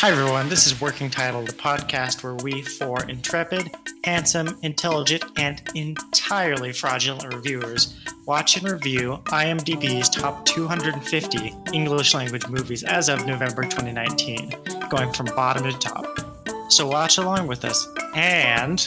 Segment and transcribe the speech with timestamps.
[0.00, 0.48] Hi, everyone.
[0.48, 3.70] This is Working Title, the podcast where we four intrepid,
[4.02, 12.82] handsome, intelligent, and entirely fraudulent reviewers watch and review IMDb's top 250 English language movies
[12.82, 14.54] as of November 2019,
[14.88, 16.06] going from bottom to top.
[16.70, 17.86] So watch along with us.
[18.14, 18.82] And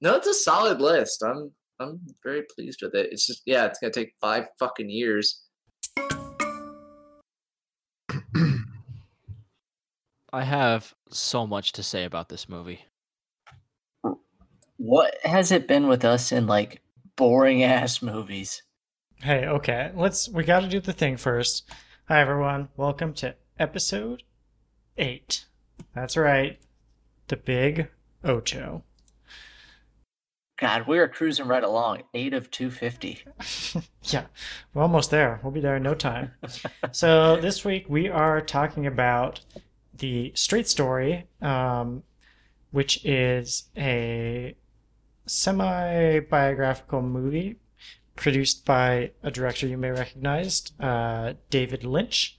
[0.00, 1.22] No, it's a solid list.
[1.22, 3.10] I'm I'm very pleased with it.
[3.12, 5.42] It's just yeah, it's gonna take five fucking years.
[10.32, 12.84] I have so much to say about this movie.
[14.76, 16.82] What has it been with us in like
[17.16, 18.62] boring ass movies?
[19.22, 21.68] hey, okay, let's we got to do the thing first.
[22.08, 22.68] Hi, everyone.
[22.76, 24.22] Welcome to episode
[24.96, 25.46] eight.
[25.94, 26.58] That's right,
[27.28, 27.88] the Big
[28.24, 28.82] Ocho.
[30.58, 32.04] God, we are cruising right along.
[32.14, 33.18] Eight of two fifty.
[34.04, 34.26] yeah,
[34.72, 35.40] we're almost there.
[35.42, 36.32] We'll be there in no time.
[36.92, 39.40] so this week we are talking about
[40.00, 42.02] the Straight Story, um,
[42.72, 44.54] which is a
[45.26, 47.56] semi-biographical movie
[48.16, 52.36] produced by a director you may recognize, uh, David Lynch,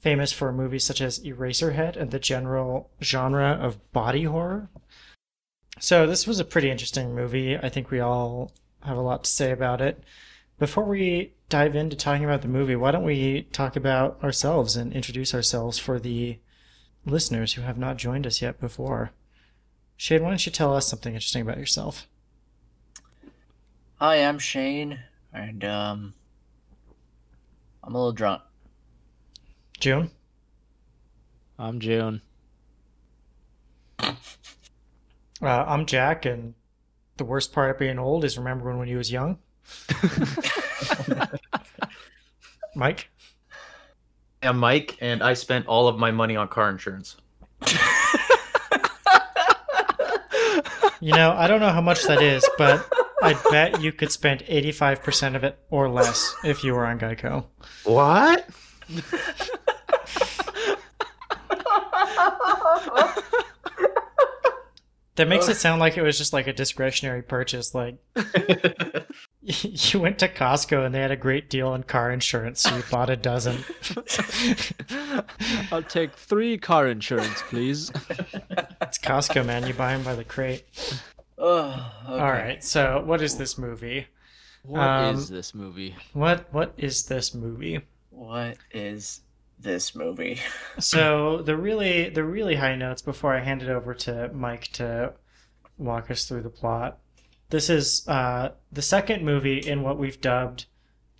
[0.00, 4.68] famous for movies such as Eraserhead and the general genre of body horror.
[5.80, 7.56] So this was a pretty interesting movie.
[7.56, 10.04] I think we all have a lot to say about it.
[10.58, 14.92] Before we dive into talking about the movie, why don't we talk about ourselves and
[14.92, 16.38] introduce ourselves for the
[17.04, 19.12] listeners who have not joined us yet before?
[19.96, 22.06] Shane, why don't you tell us something interesting about yourself?
[23.96, 25.00] Hi, I'm Shane,
[25.32, 26.14] and um,
[27.82, 28.42] I'm a little drunk.
[29.78, 30.10] June?
[31.58, 32.22] I'm June.
[34.00, 34.14] Uh,
[35.40, 36.54] I'm Jack, and
[37.16, 39.38] the worst part of being old is remembering when you was young.
[42.74, 43.08] Mike?
[44.44, 47.16] I'm Mike, and I spent all of my money on car insurance.
[51.00, 52.88] You know, I don't know how much that is, but
[53.22, 57.44] I bet you could spend 85% of it or less if you were on Geico.
[57.84, 58.48] What?
[65.16, 67.74] That makes it sound like it was just like a discretionary purchase.
[67.74, 67.96] Like
[69.42, 72.82] you went to Costco and they had a great deal on car insurance, so you
[72.90, 73.58] bought a dozen.
[75.70, 77.90] I'll take three car insurance, please.
[78.80, 79.66] It's Costco, man.
[79.66, 80.64] You buy them by the crate.
[81.38, 82.12] Oh, okay.
[82.12, 82.62] All right.
[82.64, 84.06] So, what is this movie?
[84.62, 85.94] What is Um, this movie?
[86.12, 87.80] What What is this movie?
[88.10, 89.20] What is
[89.64, 90.40] this movie?
[90.78, 95.14] So the really the really high notes before I hand it over to Mike to
[95.78, 96.98] walk us through the plot.
[97.50, 100.66] This is uh, the second movie in what we've dubbed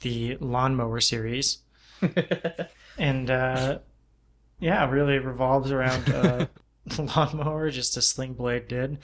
[0.01, 1.59] the Lawnmower series,
[2.99, 3.79] and uh,
[4.59, 6.47] yeah, really revolves around uh,
[6.87, 8.99] the lawnmower, just as Sling Blade did.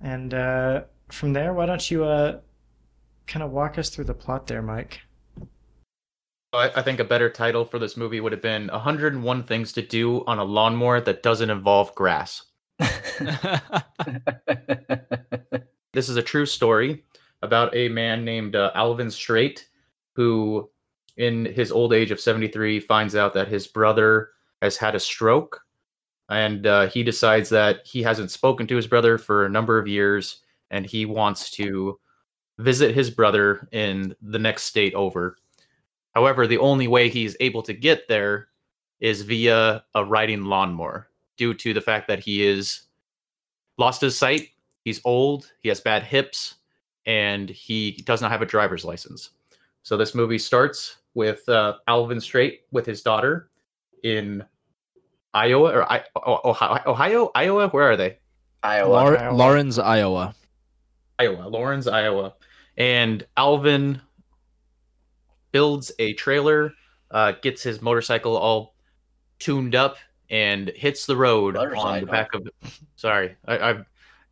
[0.00, 2.40] And uh, from there, why don't you uh,
[3.26, 5.00] kind of walk us through the plot there, Mike?
[6.56, 9.82] I, I think a better title for this movie would have been 101 Things to
[9.82, 12.44] Do on a Lawnmower That Doesn't Involve Grass.
[15.94, 17.04] This is a true story
[17.42, 19.68] about a man named uh, Alvin Straight
[20.16, 20.68] who,
[21.16, 25.62] in his old age of 73, finds out that his brother has had a stroke.
[26.28, 29.86] And uh, he decides that he hasn't spoken to his brother for a number of
[29.86, 32.00] years and he wants to
[32.58, 35.36] visit his brother in the next state over.
[36.14, 38.48] However, the only way he's able to get there
[39.00, 42.82] is via a riding lawnmower due to the fact that he is
[43.78, 44.48] lost his sight
[44.84, 46.56] he's old, he has bad hips,
[47.06, 49.30] and he does not have a driver's license.
[49.82, 53.48] So this movie starts with uh, Alvin Straight with his daughter
[54.02, 54.44] in
[55.32, 57.68] Iowa or I- O- Ohio, Ohio, Iowa.
[57.68, 58.18] Where are they?
[58.62, 58.92] Iowa.
[58.92, 59.34] Lar- Iowa.
[59.34, 60.34] Laurens, Iowa.
[61.18, 62.34] Iowa, Laurens, Iowa.
[62.76, 64.00] And Alvin
[65.54, 66.74] builds a trailer,
[67.12, 68.74] uh, gets his motorcycle all
[69.38, 69.96] tuned up,
[70.28, 72.48] and hits the road on the back of.
[72.96, 73.78] Sorry, I, I,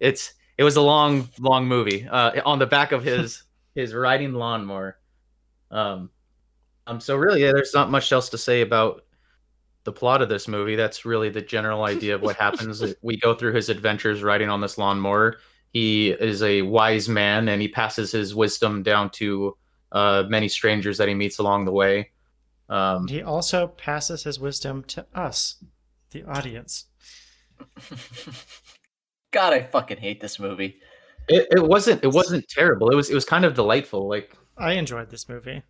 [0.01, 2.07] it's it was a long, long movie.
[2.07, 3.45] Uh, on the back of his
[3.77, 4.99] his riding lawnmower.
[5.71, 6.11] Um,
[6.89, 7.01] um.
[7.01, 9.05] So really, yeah, there's not much else to say about
[9.85, 10.75] the plot of this movie.
[10.75, 12.83] That's really the general idea of what happens.
[13.03, 15.39] we go through his adventures riding on this lawnmower
[15.73, 19.57] he is a wise man and he passes his wisdom down to
[19.93, 22.11] uh, many strangers that he meets along the way.
[22.69, 25.63] Um, He also passes his wisdom to us,
[26.11, 26.87] the audience.
[29.31, 30.81] God, I fucking hate this movie.
[31.29, 32.91] it, it wasn't it wasn't terrible.
[32.91, 34.09] It was it was kind of delightful.
[34.09, 35.63] Like I enjoyed this movie.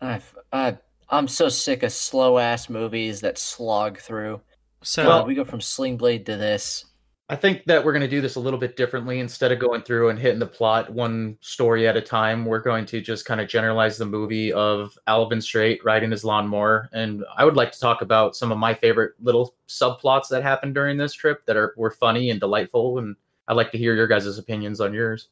[0.00, 4.40] I've, I, I'm so sick of slow ass movies that slog through.
[4.82, 6.84] So God, we go from Sling Blade to this.
[7.28, 9.18] I think that we're going to do this a little bit differently.
[9.18, 12.86] Instead of going through and hitting the plot one story at a time, we're going
[12.86, 16.88] to just kind of generalize the movie of Alvin Straight riding his lawnmower.
[16.92, 20.74] And I would like to talk about some of my favorite little subplots that happened
[20.74, 22.98] during this trip that are were funny and delightful.
[22.98, 23.16] And
[23.48, 25.28] I'd like to hear your guys' opinions on yours.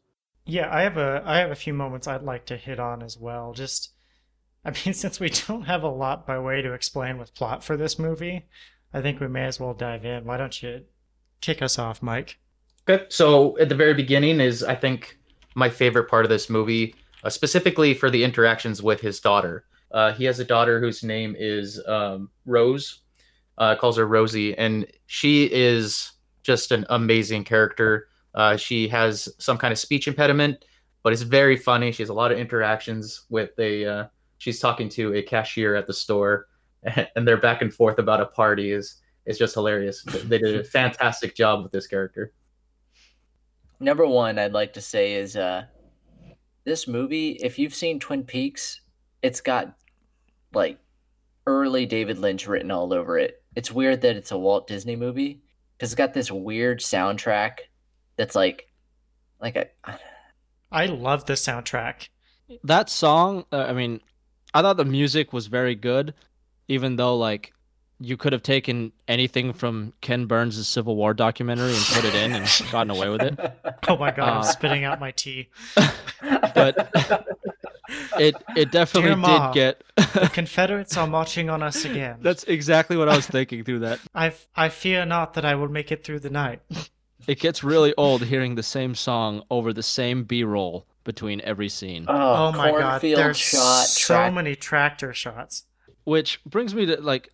[0.47, 3.17] Yeah, I have a I have a few moments I'd like to hit on as
[3.17, 3.53] well.
[3.53, 3.93] Just
[4.65, 7.77] I mean, since we don't have a lot by way to explain with plot for
[7.77, 8.47] this movie,
[8.93, 10.25] I think we may as well dive in.
[10.25, 10.87] Why don't you
[11.45, 12.39] kick us off, Mike?
[12.89, 15.19] Okay, so at the very beginning is I think
[15.55, 19.67] my favorite part of this movie, uh, specifically for the interactions with his daughter.
[19.93, 23.01] Uh, he has a daughter whose name is um, Rose,
[23.59, 26.13] uh, calls her Rosie, and she is
[26.43, 28.09] just an amazing character.
[28.35, 30.65] Uh, she has some kind of speech impediment,
[31.03, 31.93] but it's very funny.
[31.93, 33.85] She has a lot of interactions with a.
[33.85, 34.05] Uh,
[34.39, 36.49] she's talking to a cashier at the store,
[36.83, 38.73] and they're back and forth about a party.
[38.73, 40.03] is It's just hilarious.
[40.03, 42.33] They did a fantastic job with this character.
[43.81, 45.65] Number one, I'd like to say is uh,
[46.65, 47.33] this movie.
[47.43, 48.81] If you've seen Twin Peaks,
[49.23, 49.77] it's got
[50.53, 50.79] like
[51.47, 53.43] early David Lynch written all over it.
[53.57, 55.43] It's weird that it's a Walt Disney movie
[55.77, 57.59] because it's got this weird soundtrack
[58.17, 58.69] that's like,
[59.41, 59.67] like a.
[60.73, 62.09] I love the soundtrack.
[62.65, 64.01] That song, uh, I mean,
[64.53, 66.15] I thought the music was very good,
[66.69, 67.53] even though like
[68.01, 72.33] you could have taken anything from Ken Burns' Civil War documentary and put it in
[72.33, 73.39] and gotten away with it.
[73.89, 75.49] Oh my god, Uh, I'm spitting out my tea.
[76.55, 76.91] But
[78.19, 79.53] it it definitely Dear Ma.
[79.53, 79.85] did get.
[80.15, 82.19] The Confederates are marching on us again.
[82.21, 83.99] That's exactly what I was thinking through that.
[84.15, 86.61] I I fear not that I will make it through the night.
[87.27, 92.05] It gets really old hearing the same song over the same B-roll between every scene.
[92.09, 93.87] Oh, my god, there's shot.
[93.87, 95.65] so track- many tractor shots.
[96.05, 97.31] Which brings me to like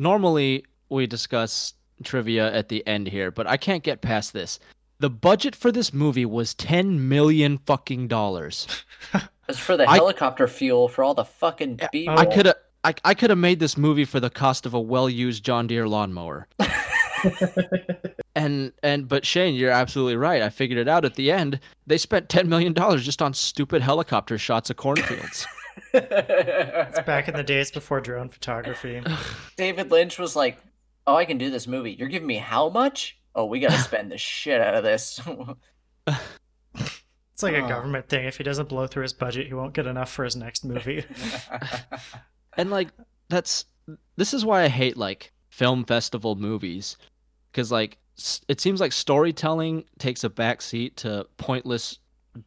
[0.00, 4.58] normally we discuss trivia at the end here, but I can't get past this.
[4.98, 8.66] The budget for this movie was 10 million fucking dollars.
[9.48, 11.80] It's for the I- helicopter fuel for all the fucking.
[11.82, 11.88] Oh.
[12.06, 12.54] I could have
[12.84, 15.88] I, I could have made this movie for the cost of a well-used John Deere
[15.88, 16.46] lawnmower.
[18.36, 20.40] and and but Shane, you're absolutely right.
[20.40, 21.58] I figured it out at the end.
[21.86, 25.46] They spent 10 million dollars just on stupid helicopter shots of cornfields.
[25.94, 29.02] It's back in the days before drone photography.
[29.56, 30.58] David Lynch was like,
[31.06, 31.92] "Oh, I can do this movie.
[31.92, 33.18] You're giving me how much?
[33.34, 35.20] Oh, we got to spend the shit out of this."
[37.40, 38.26] It's like a government thing.
[38.26, 41.06] If he doesn't blow through his budget, he won't get enough for his next movie.
[42.58, 42.88] and like
[43.30, 43.64] that's
[44.16, 46.98] this is why I hate like film festival movies
[47.50, 47.96] because like
[48.46, 51.98] it seems like storytelling takes a backseat to pointless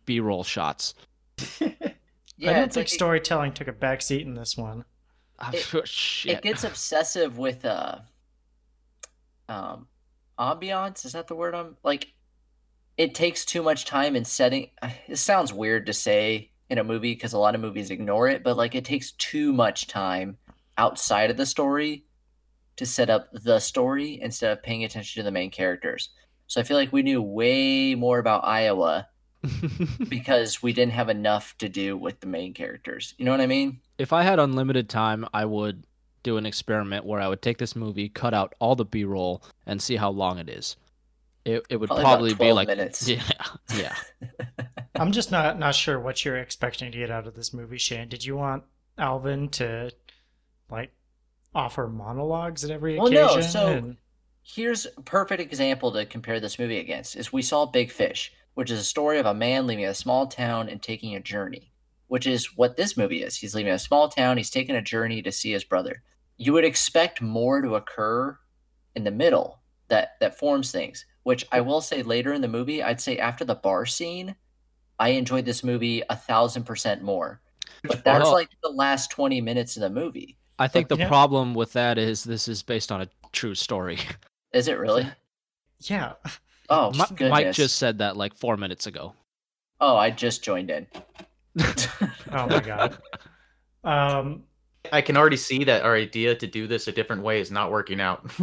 [0.05, 0.93] b-roll shots
[2.37, 4.85] yeah, I didn't think like storytelling took a backseat in this one.
[5.39, 7.99] Ah, It- phew, shit it gets obsessive with uh,
[9.49, 9.87] um,
[10.39, 11.05] ambiance.
[11.05, 11.55] Is that the word?
[11.55, 12.13] I'm like,
[12.97, 14.69] it takes too much time in setting.
[15.07, 18.43] It sounds weird to say in a movie because a lot of movies ignore it,
[18.43, 20.37] but like it takes too much time
[20.77, 22.05] outside of the story
[22.77, 26.09] to set up the story instead of paying attention to the main characters.
[26.47, 29.07] So I feel like we knew way more about Iowa
[30.09, 33.13] because we didn't have enough to do with the main characters.
[33.17, 33.79] You know what I mean?
[33.99, 35.85] if i had unlimited time i would
[36.23, 39.79] do an experiment where i would take this movie cut out all the b-roll and
[39.79, 40.75] see how long it is
[41.45, 43.07] it, it would Probably probably, be like minutes.
[43.07, 43.21] yeah
[43.75, 43.95] yeah
[44.95, 48.07] I'm just not not sure what you're expecting to get out of this movie, Shane.
[48.09, 48.63] Did you want
[48.97, 49.91] Alvin to
[50.71, 50.91] like
[51.53, 53.43] offer monologues at every Well, no, occasion?
[53.51, 53.97] so- and-
[54.45, 58.71] Here's a perfect example to compare this movie against is we saw Big Fish, which
[58.71, 61.71] is a story of a man leaving a small town and taking a journey,
[62.07, 63.37] which is what this movie is.
[63.37, 66.03] He's leaving a small town, he's taking a journey to see his brother.
[66.37, 68.37] You would expect more to occur
[68.95, 72.81] in the middle that that forms things, which I will say later in the movie,
[72.83, 74.35] I'd say after the bar scene,
[74.99, 77.41] I enjoyed this movie a thousand percent more.
[77.83, 80.37] But that's Well- like the last 20 minutes of the movie.
[80.59, 81.07] i think the Yeah.
[81.07, 83.97] problem with that is this is based on a true story
[84.53, 85.07] Is it really?
[85.79, 86.13] yeah.
[86.73, 87.29] Oh, Mi- goodness.
[87.31, 89.13] mike just said that like four minutes ago
[89.81, 90.87] Oh, I just joined in.
[92.31, 92.97] Oh my god.
[93.83, 94.43] Um
[94.91, 97.71] I can already see that our idea to do this a different way is not
[97.71, 98.29] working out.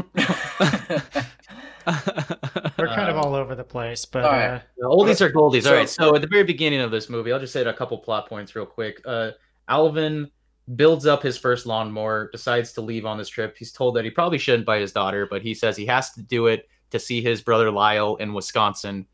[2.79, 4.55] we're kind of Um, all over the place, but all right.
[4.55, 5.67] uh, Oldies are goldies.
[5.67, 5.89] All right.
[5.89, 8.55] So at the very beginning of this movie, I'll just say a couple plot points
[8.57, 9.01] real quick.
[9.05, 9.33] Uh,
[9.69, 10.31] Alvin
[10.77, 13.57] builds up his first lawnmower, decides to leave on this trip.
[13.59, 16.23] He's told that he probably shouldn't by his daughter, but he says he has to
[16.23, 19.07] do it to see his brother Lyle in Wisconsin.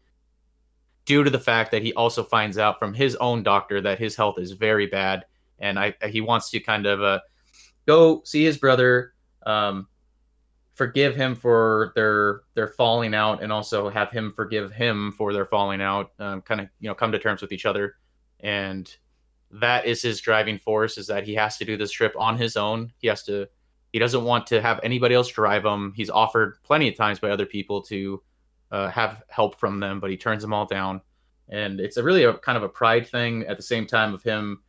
[1.04, 4.16] Due to the fact that he also finds out from his own doctor that his
[4.16, 5.24] health is very bad,
[5.60, 7.20] and I he wants to kind of uh,
[7.86, 9.14] go see his brother,
[9.44, 9.86] um,
[10.74, 15.46] forgive him for their their falling out, and also have him forgive him for their
[15.46, 16.10] falling out.
[16.18, 17.94] Um, kind of you know come to terms with each other,
[18.40, 18.92] and
[19.52, 20.98] that is his driving force.
[20.98, 22.92] Is that he has to do this trip on his own.
[22.98, 23.46] He has to.
[23.96, 25.94] He doesn't want to have anybody else drive him.
[25.96, 28.22] He's offered plenty of times by other people to
[28.70, 31.00] uh, have help from them, but he turns them all down.
[31.48, 34.22] And it's a really a kind of a pride thing at the same time of
[34.22, 34.60] him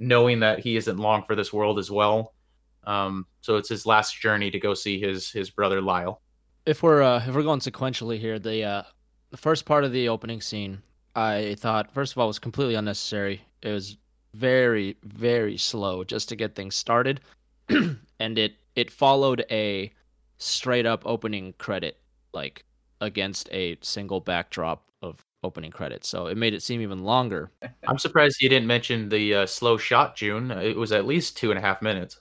[0.00, 2.34] knowing that he isn't long for this world as well.
[2.82, 6.20] Um, so it's his last journey to go see his his brother Lyle.
[6.64, 8.82] If we're uh, if we're going sequentially here, the uh,
[9.30, 10.82] the first part of the opening scene,
[11.14, 13.42] I thought first of all was completely unnecessary.
[13.62, 13.96] It was
[14.34, 17.20] very very slow just to get things started,
[18.20, 19.92] and it it followed a
[20.38, 21.98] straight up opening credit
[22.32, 22.64] like
[23.00, 26.08] against a single backdrop of opening credits.
[26.08, 27.50] So it made it seem even longer.
[27.88, 30.50] I'm surprised you didn't mention the uh, slow shot, June.
[30.50, 32.20] It was at least two and a half minutes.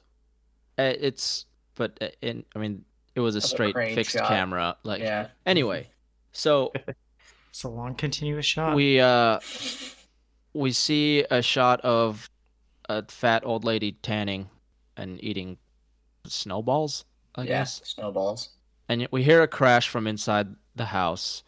[0.78, 2.86] Uh, It's but uh, in I mean
[3.16, 4.28] it was a Of straight crane fixed shot.
[4.28, 4.78] camera.
[4.84, 5.28] Like yeah.
[5.46, 5.90] anyway,
[6.32, 6.72] so
[7.50, 8.76] It's a long continuous shot.
[8.76, 9.40] we uh
[10.54, 12.30] we see a shot of
[12.88, 14.50] a fat old lady tanning
[14.98, 15.58] and eating
[16.26, 17.06] snowballs.
[17.36, 17.48] I yeah.
[17.48, 17.82] guess.
[17.84, 18.50] Snowballs.
[18.90, 21.44] and we hear a crash from inside the house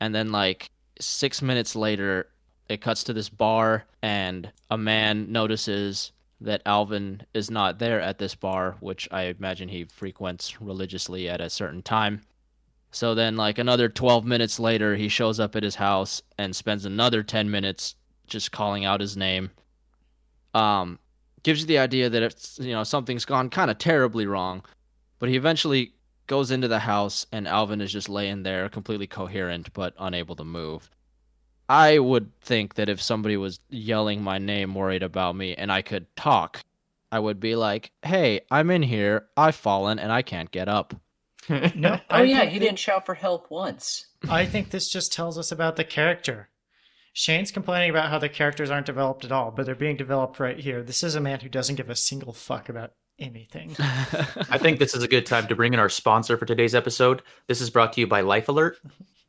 [0.00, 0.70] and then like
[1.00, 2.28] six minutes later
[2.68, 8.18] it cuts to this bar and a man notices that alvin is not there at
[8.18, 12.20] this bar which i imagine he frequents religiously at a certain time
[12.90, 16.84] so then like another 12 minutes later he shows up at his house and spends
[16.84, 17.94] another 10 minutes
[18.26, 19.50] just calling out his name
[20.54, 20.98] um
[21.42, 24.62] gives you the idea that it's you know something's gone kind of terribly wrong
[25.18, 25.92] but he eventually
[26.26, 30.44] goes into the house and Alvin is just laying there completely coherent but unable to
[30.44, 30.90] move.
[31.68, 35.82] I would think that if somebody was yelling my name worried about me and I
[35.82, 36.60] could talk,
[37.10, 39.26] I would be like, "Hey, I'm in here.
[39.36, 40.94] I've fallen and I can't get up."
[41.48, 44.06] no, Oh I yeah, he didn't shout for help once.
[44.28, 46.48] I think this just tells us about the character.
[47.12, 50.58] Shane's complaining about how the characters aren't developed at all, but they're being developed right
[50.58, 50.82] here.
[50.82, 53.76] This is a man who doesn't give a single fuck about anything.
[53.78, 57.22] I think this is a good time to bring in our sponsor for today's episode.
[57.48, 58.78] This is brought to you by Life Alert.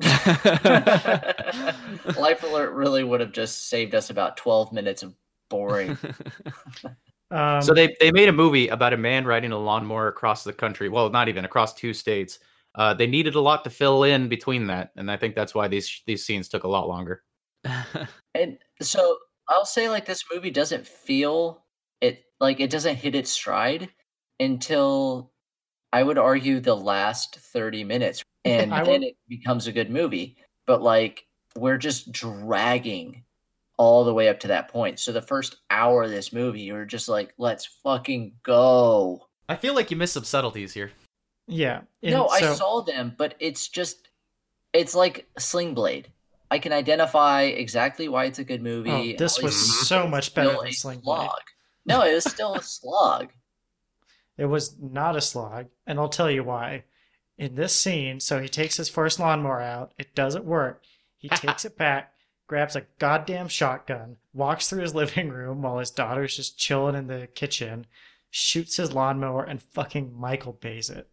[2.20, 5.13] Life Alert really would have just saved us about 12 minutes of
[5.50, 5.98] boring.
[7.32, 10.54] Um, so they they made a movie about a man riding a lawnmower across the
[10.54, 10.88] country.
[10.88, 12.38] Well, not even across two states.
[12.75, 15.68] Uh, they needed a lot to fill in between that, and I think that's why
[15.68, 17.24] these these scenes took a lot longer.
[18.36, 19.17] And so
[19.48, 21.63] I'll say like this movie doesn't feel
[22.01, 23.89] it like it doesn't hit its stride
[24.39, 25.32] until
[25.91, 30.38] I would argue the last 30 minutes and I then it becomes a good movie.
[30.65, 33.24] But like we're just dragging
[33.77, 35.00] all the way up to that point.
[35.00, 39.27] So the first hour of this movie, you're just like, let's fucking go.
[39.50, 40.91] I feel like you missed some subtleties here.
[42.01, 42.13] yeah.
[42.13, 44.10] no, and I saw them, but it's just
[44.72, 46.10] it's like Sling Blade.
[46.53, 49.15] I can identify exactly why it's a good movie.
[49.15, 51.15] Oh, this was so much better still than a Sling Blade.
[51.25, 51.41] slog.
[51.88, 53.29] No, it was still a slog.
[54.38, 56.83] It was not a slog, and I'll tell you why.
[57.39, 59.93] In this scene, so he takes his first lawnmower out.
[59.98, 60.83] It doesn't work.
[61.17, 62.13] He takes it back,
[62.45, 67.07] grabs a goddamn shotgun, walks through his living room while his daughter's just chilling in
[67.07, 67.88] the kitchen,
[68.29, 71.10] shoots his lawnmower, and fucking Michael Bays it.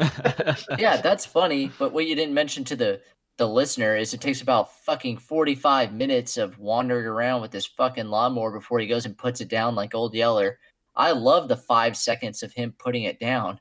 [0.78, 1.70] Yeah, that's funny.
[1.78, 3.02] But what you didn't mention to the
[3.38, 7.66] the listener is it takes about fucking forty five minutes of wandering around with this
[7.66, 10.58] fucking lawnmower before he goes and puts it down like old Yeller.
[10.94, 13.58] I love the five seconds of him putting it down,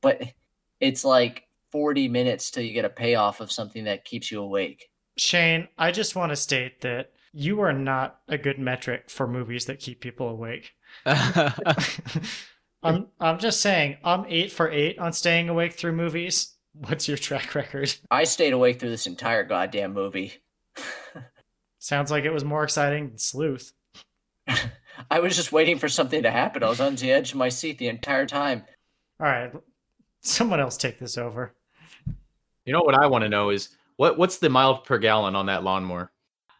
[0.00, 0.22] but
[0.80, 4.88] it's like forty minutes till you get a payoff of something that keeps you awake.
[5.18, 9.66] Shane, I just want to state that you are not a good metric for movies
[9.66, 10.72] that keep people awake.
[12.82, 16.55] I'm I'm just saying, I'm eight for eight on staying awake through movies.
[16.80, 17.94] What's your track record?
[18.10, 20.34] I stayed awake through this entire goddamn movie.
[21.78, 23.72] Sounds like it was more exciting than Sleuth.
[25.10, 26.62] I was just waiting for something to happen.
[26.62, 28.64] I was on the edge of my seat the entire time.
[29.20, 29.52] All right,
[30.20, 31.54] someone else take this over.
[32.64, 35.46] You know what I want to know is what what's the mile per gallon on
[35.46, 36.10] that lawnmower?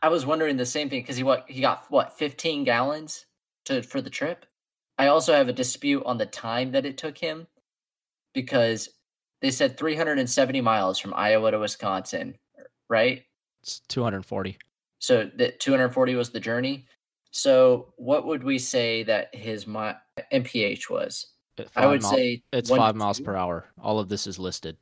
[0.02, 3.26] I was wondering the same thing because he what he got what 15 gallons
[3.66, 4.46] to for the trip.
[4.98, 7.46] I also have a dispute on the time that it took him
[8.32, 8.88] because
[9.40, 12.36] they said 370 miles from Iowa to Wisconsin,
[12.88, 13.22] right?
[13.62, 14.56] it's 240.
[14.98, 16.86] So that 240 was the journey.
[17.32, 19.92] So what would we say that his mi-
[20.32, 21.26] MPH was?
[21.58, 23.24] At I would mile- say it's one five miles two.
[23.24, 23.66] per hour.
[23.82, 24.76] All of this is listed.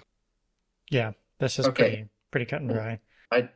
[0.90, 1.82] Yeah, that's just Okay.
[1.82, 3.00] pretty pretty cut and dry.
[3.30, 3.48] I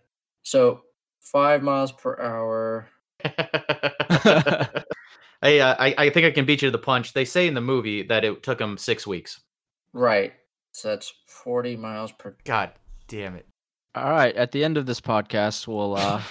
[0.42, 0.82] so
[1.20, 2.88] five miles per hour.
[5.40, 7.12] Hey, uh, I I think I can beat you to the punch.
[7.12, 9.40] They say in the movie that it took him six weeks.
[9.92, 10.32] Right.
[10.78, 12.36] So that's 40 miles per.
[12.44, 12.70] God
[13.08, 13.46] damn it.
[13.96, 16.22] All right, at the end of this podcast, we'll uh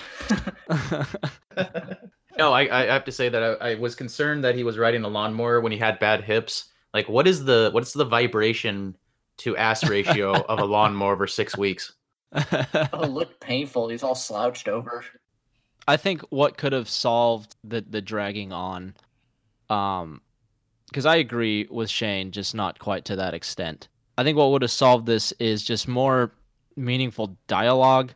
[2.37, 5.03] no, I, I have to say that I, I was concerned that he was riding
[5.03, 6.71] a lawnmower when he had bad hips.
[6.93, 8.95] Like, what is the what is the vibration
[9.39, 11.93] to ass ratio of a lawnmower over six weeks?
[12.33, 13.89] oh, look painful.
[13.89, 15.03] He's all slouched over.
[15.89, 18.95] I think what could have solved the the dragging on,
[19.69, 20.21] um,
[20.87, 23.89] because I agree with Shane, just not quite to that extent.
[24.17, 26.31] I think what would have solved this is just more
[26.75, 28.13] meaningful dialogue,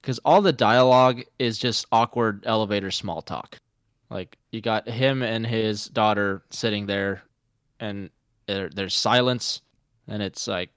[0.00, 3.58] because all the dialogue is just awkward elevator small talk.
[4.10, 7.22] Like you got him and his daughter sitting there,
[7.80, 8.10] and
[8.46, 9.60] there, there's silence,
[10.06, 10.70] and it's like,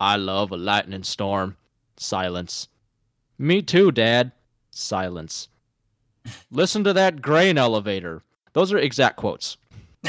[0.00, 1.56] "I love a lightning storm."
[1.96, 2.68] Silence.
[3.38, 4.32] Me too, Dad.
[4.70, 5.48] Silence.
[6.50, 8.22] Listen to that grain elevator.
[8.52, 9.56] Those are exact quotes.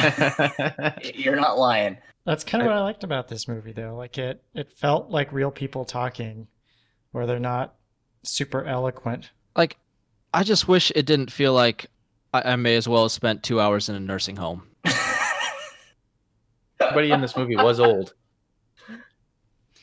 [1.13, 1.97] You're not lying.
[2.29, 3.95] That's kind of what I liked about this movie, though.
[3.95, 6.45] Like it, it felt like real people talking,
[7.11, 7.73] where they're not
[8.21, 9.31] super eloquent.
[9.55, 9.77] Like,
[10.31, 11.87] I just wish it didn't feel like
[12.31, 14.67] I, I may as well have spent two hours in a nursing home.
[16.79, 18.13] Everybody in this movie was old.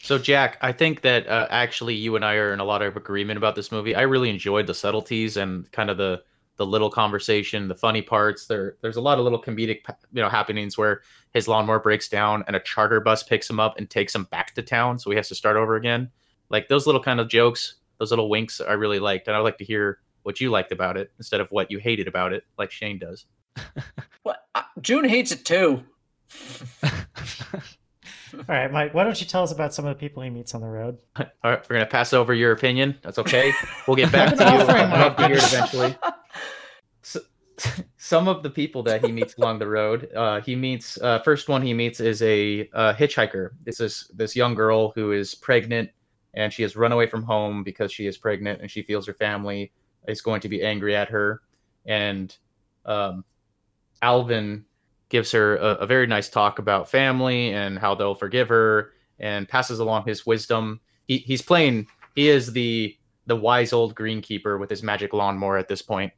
[0.02, 2.96] So, Jack, I think that uh, actually you and I are in a lot of
[2.96, 3.96] agreement about this movie.
[3.96, 6.22] I really enjoyed the subtleties and kind of the
[6.56, 8.46] the little conversation, the funny parts.
[8.46, 9.80] There, there's a lot of little comedic,
[10.12, 13.78] you know, happenings where his lawnmower breaks down and a charter bus picks him up
[13.78, 16.10] and takes him back to town, so he has to start over again.
[16.48, 19.58] Like those little kind of jokes, those little winks, I really liked, and I'd like
[19.58, 22.70] to hear what you liked about it instead of what you hated about it, like
[22.70, 23.26] Shane does.
[24.22, 24.44] What?
[24.56, 25.84] Uh, June hates it too.
[28.34, 30.52] All right, Mike, why don't you tell us about some of the people he meets
[30.54, 30.98] on the road?
[31.16, 32.98] All right, we're gonna pass over your opinion.
[33.02, 33.52] That's okay.
[33.86, 34.50] We'll get back to you.
[34.50, 35.96] been offering I'd love to hear it eventually.
[37.58, 41.00] So, some of the people that he meets along the road, uh, he meets.
[41.00, 43.50] Uh, first one he meets is a uh, hitchhiker.
[43.64, 45.90] This this young girl who is pregnant,
[46.34, 49.14] and she has run away from home because she is pregnant, and she feels her
[49.14, 49.73] family
[50.06, 51.42] is going to be angry at her.
[51.86, 52.36] And
[52.84, 53.25] um,
[54.02, 54.64] Alvin
[55.08, 59.49] gives her a, a very nice talk about family and how they'll forgive her, and
[59.49, 60.80] passes along his wisdom.
[61.06, 61.86] He, he's playing.
[62.14, 66.12] He is the the wise old greenkeeper with his magic lawnmower at this point,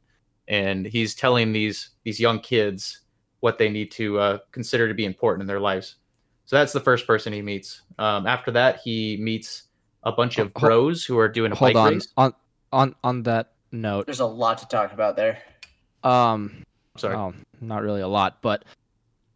[0.49, 3.01] and he's telling these these young kids
[3.39, 5.95] what they need to uh, consider to be important in their lives.
[6.45, 7.83] So that's the first person he meets.
[7.97, 9.63] Um, after that, he meets
[10.03, 11.93] a bunch of Ho- bros who are doing a Hold bike on.
[11.93, 12.07] race.
[12.17, 12.33] On
[12.73, 15.37] on on that note, There's a lot to talk about there.
[16.03, 16.63] um,
[16.97, 17.15] Sorry.
[17.15, 18.65] Oh, not really a lot, but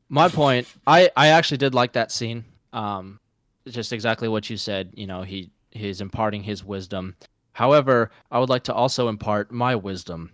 [0.09, 2.43] my point, I I actually did like that scene.
[2.73, 3.19] Um,
[3.67, 4.91] just exactly what you said.
[4.95, 7.15] You know, he he's imparting his wisdom.
[7.53, 10.31] However, I would like to also impart my wisdom.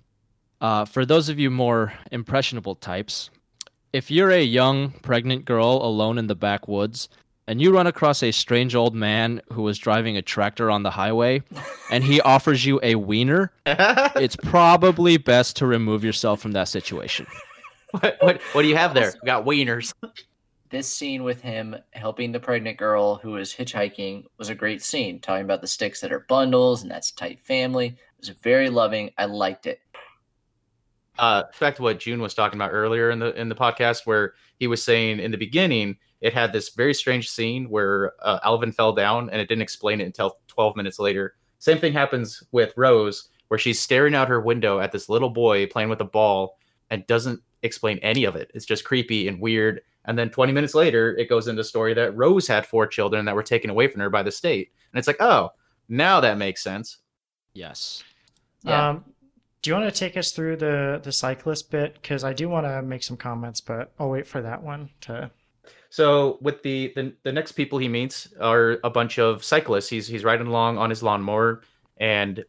[0.61, 3.29] Uh, for those of you more impressionable types,
[3.93, 7.09] if you're a young pregnant girl alone in the backwoods
[7.47, 10.91] and you run across a strange old man who is driving a tractor on the
[10.91, 11.41] highway
[11.91, 17.25] and he offers you a wiener, it's probably best to remove yourself from that situation.
[17.91, 19.13] what, what what do you have there?
[19.23, 19.93] We got wieners.
[20.69, 25.19] This scene with him helping the pregnant girl who is hitchhiking was a great scene,
[25.19, 27.87] talking about the sticks that are bundles and that's a tight family.
[27.87, 29.09] It was very loving.
[29.17, 29.81] I liked it.
[31.19, 34.33] Uh, back to what June was talking about earlier in the in the podcast, where
[34.57, 38.71] he was saying in the beginning it had this very strange scene where uh, Alvin
[38.71, 41.35] fell down and it didn't explain it until 12 minutes later.
[41.59, 45.67] Same thing happens with Rose, where she's staring out her window at this little boy
[45.67, 46.57] playing with a ball
[46.89, 48.51] and doesn't explain any of it.
[48.53, 49.81] It's just creepy and weird.
[50.05, 53.25] And then 20 minutes later, it goes into a story that Rose had four children
[53.25, 54.71] that were taken away from her by the state.
[54.91, 55.51] And it's like, oh,
[55.87, 56.97] now that makes sense.
[57.53, 58.03] Yes.
[58.63, 58.89] Yeah.
[58.89, 59.05] Um,
[59.61, 61.93] do you want to take us through the the cyclist bit?
[61.95, 65.31] Because I do want to make some comments, but I'll wait for that one to.
[65.89, 69.89] So with the, the the next people he meets are a bunch of cyclists.
[69.89, 71.61] He's he's riding along on his lawnmower,
[71.97, 72.43] and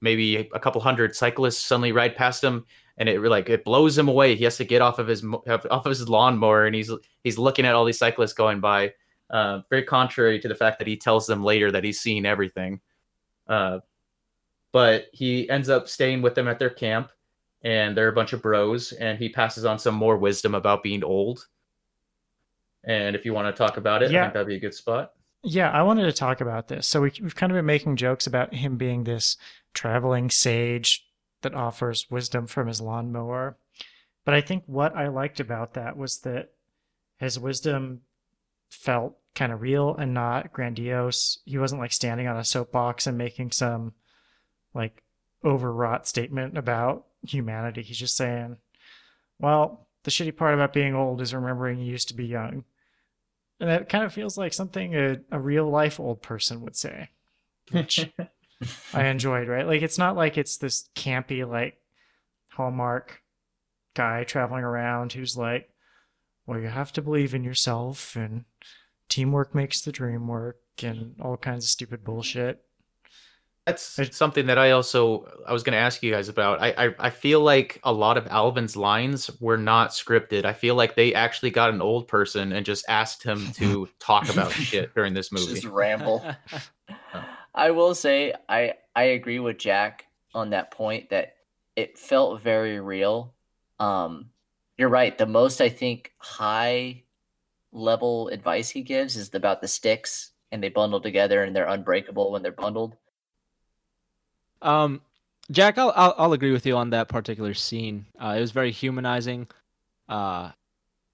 [0.00, 2.64] maybe a couple hundred cyclists suddenly ride past him,
[2.98, 4.36] and it like it blows him away.
[4.36, 6.90] He has to get off of his off of his lawnmower, and he's
[7.24, 8.92] he's looking at all these cyclists going by.
[9.28, 12.80] Uh, very contrary to the fact that he tells them later that he's seen everything.
[13.48, 13.80] Uh,
[14.76, 17.10] but he ends up staying with them at their camp,
[17.62, 21.02] and they're a bunch of bros, and he passes on some more wisdom about being
[21.02, 21.46] old.
[22.84, 24.22] And if you want to talk about it, I Yeah.
[24.24, 25.14] think that'd be a good spot.
[25.42, 26.86] Yeah, I wanted to talk about this.
[26.86, 29.38] So we, we've kind of been making jokes about him being this
[29.72, 31.06] traveling sage
[31.40, 33.56] that offers wisdom from his lawnmower.
[34.26, 36.50] But I think what I liked about that was that
[37.16, 38.02] his wisdom
[38.68, 41.38] felt kind of real and not grandiose.
[41.46, 43.94] He wasn't like standing on a soapbox and making some
[44.76, 45.02] like
[45.44, 47.82] overwrought statement about humanity.
[47.82, 48.56] He's just saying,
[49.38, 52.64] well, the shitty part about being old is remembering you used to be young.
[53.58, 57.08] And that kind of feels like something a, a real life old person would say,
[57.70, 58.08] which
[58.94, 59.66] I enjoyed, right?
[59.66, 61.78] Like it's not like it's this campy like
[62.52, 63.22] Hallmark
[63.94, 65.70] guy traveling around who's like,
[66.46, 68.44] well, you have to believe in yourself and
[69.08, 72.65] teamwork makes the dream work and all kinds of stupid bullshit.
[73.66, 76.62] That's something that I also I was going to ask you guys about.
[76.62, 80.44] I, I I feel like a lot of Alvin's lines were not scripted.
[80.44, 84.28] I feel like they actually got an old person and just asked him to talk
[84.28, 85.54] about shit during this movie.
[85.54, 86.24] Just ramble.
[87.56, 91.34] I will say I I agree with Jack on that point that
[91.74, 93.34] it felt very real.
[93.80, 94.30] Um
[94.78, 95.18] you're right.
[95.18, 97.02] The most I think high
[97.72, 102.30] level advice he gives is about the sticks and they bundle together and they're unbreakable
[102.30, 102.96] when they're bundled.
[104.62, 105.00] Um,
[105.50, 108.06] Jack, I'll, I'll I'll agree with you on that particular scene.
[108.20, 109.46] Uh, it was very humanizing.
[110.08, 110.50] Uh,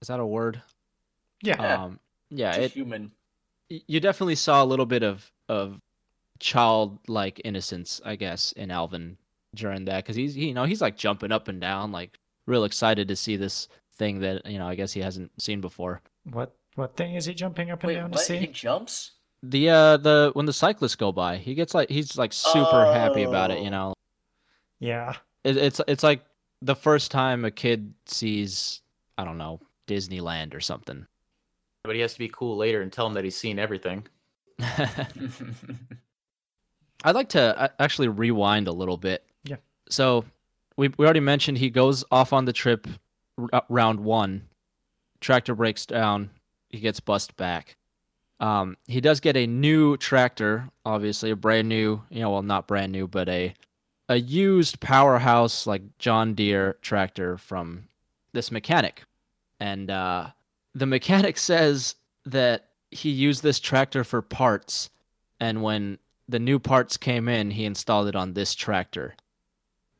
[0.01, 0.61] is that a word?
[1.41, 1.61] Yeah.
[1.61, 1.83] Yeah.
[1.83, 2.55] Um, yeah.
[2.55, 3.11] It, human.
[3.69, 5.79] you definitely saw a little bit of of
[6.39, 9.17] childlike innocence, I guess, in Alvin
[9.55, 13.07] during that because he's you know he's like jumping up and down, like real excited
[13.07, 16.01] to see this thing that you know I guess he hasn't seen before.
[16.31, 18.37] What what thing is he jumping up and Wait, down to see?
[18.37, 19.11] He jumps?
[19.45, 23.23] The uh the when the cyclists go by, he gets like he's like super happy
[23.23, 23.59] about it.
[23.59, 23.71] You Oh.
[23.71, 23.93] know,
[24.79, 25.15] Yeah.
[25.43, 26.23] it, it's it's like
[26.61, 28.81] the first time a kid sees
[29.17, 31.05] I don't know Disneyland or something.
[31.83, 34.07] but he has to be cool later and tell him that he's seen everything.
[37.03, 39.25] I'd like to uh, actually rewind a little bit.
[39.43, 39.57] Yeah.
[39.89, 40.23] So
[40.77, 42.87] we we already mentioned he goes off on the trip
[43.37, 44.47] r- uh, round one.
[45.19, 46.29] Tractor breaks down.
[46.69, 47.75] He gets bust back.
[48.43, 52.67] Um, he does get a new tractor, obviously a brand new, you know, well not
[52.67, 53.53] brand new, but a
[54.09, 57.85] a used powerhouse like John Deere tractor from
[58.33, 59.03] this mechanic.
[59.61, 60.27] And uh,
[60.75, 64.89] the mechanic says that he used this tractor for parts,
[65.39, 69.15] and when the new parts came in, he installed it on this tractor.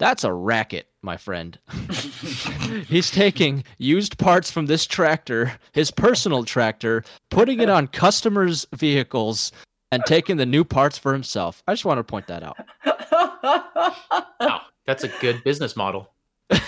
[0.03, 1.57] That's a racket, my friend.
[2.89, 9.53] He's taking used parts from this tractor, his personal tractor, putting it on customers' vehicles,
[9.93, 11.63] and taking the new parts for himself.
[11.69, 12.57] I just want to point that out.
[14.41, 16.11] Wow, that's a good business model.
[16.51, 16.59] All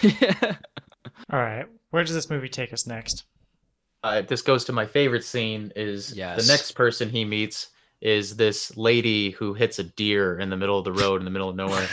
[1.31, 1.65] right.
[1.89, 3.25] Where does this movie take us next?
[4.01, 6.45] Uh, this goes to my favorite scene is Yes.
[6.45, 7.67] the next person he meets
[7.99, 11.31] is this lady who hits a deer in the middle of the road in the
[11.31, 11.87] middle of nowhere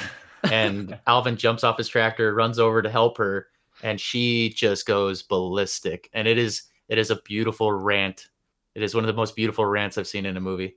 [0.50, 3.48] and Alvin jumps off his tractor runs over to help her
[3.82, 8.28] and she just goes ballistic and it is it is a beautiful rant
[8.74, 10.76] it is one of the most beautiful rants I've seen in a movie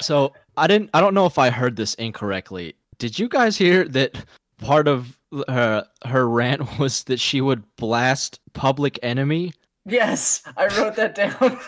[0.00, 0.90] So I didn't.
[0.94, 2.74] I don't know if I heard this incorrectly.
[2.98, 4.24] Did you guys hear that
[4.58, 9.52] part of her her rant was that she would blast Public Enemy?
[9.86, 11.58] yes, I wrote that down.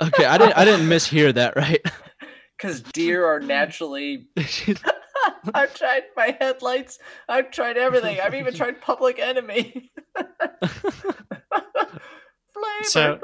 [0.00, 0.56] Okay, I didn't.
[0.56, 1.80] I didn't mishear that, right?
[2.56, 4.26] Because deer are naturally.
[5.54, 6.98] I've tried my headlights.
[7.28, 8.20] I've tried everything.
[8.20, 9.90] I've even tried Public Enemy.
[12.52, 13.20] Flavor So-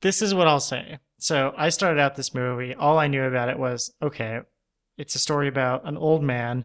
[0.00, 0.98] This is what I'll say.
[1.18, 2.74] So I started out this movie.
[2.74, 4.40] All I knew about it was okay,
[4.96, 6.64] it's a story about an old man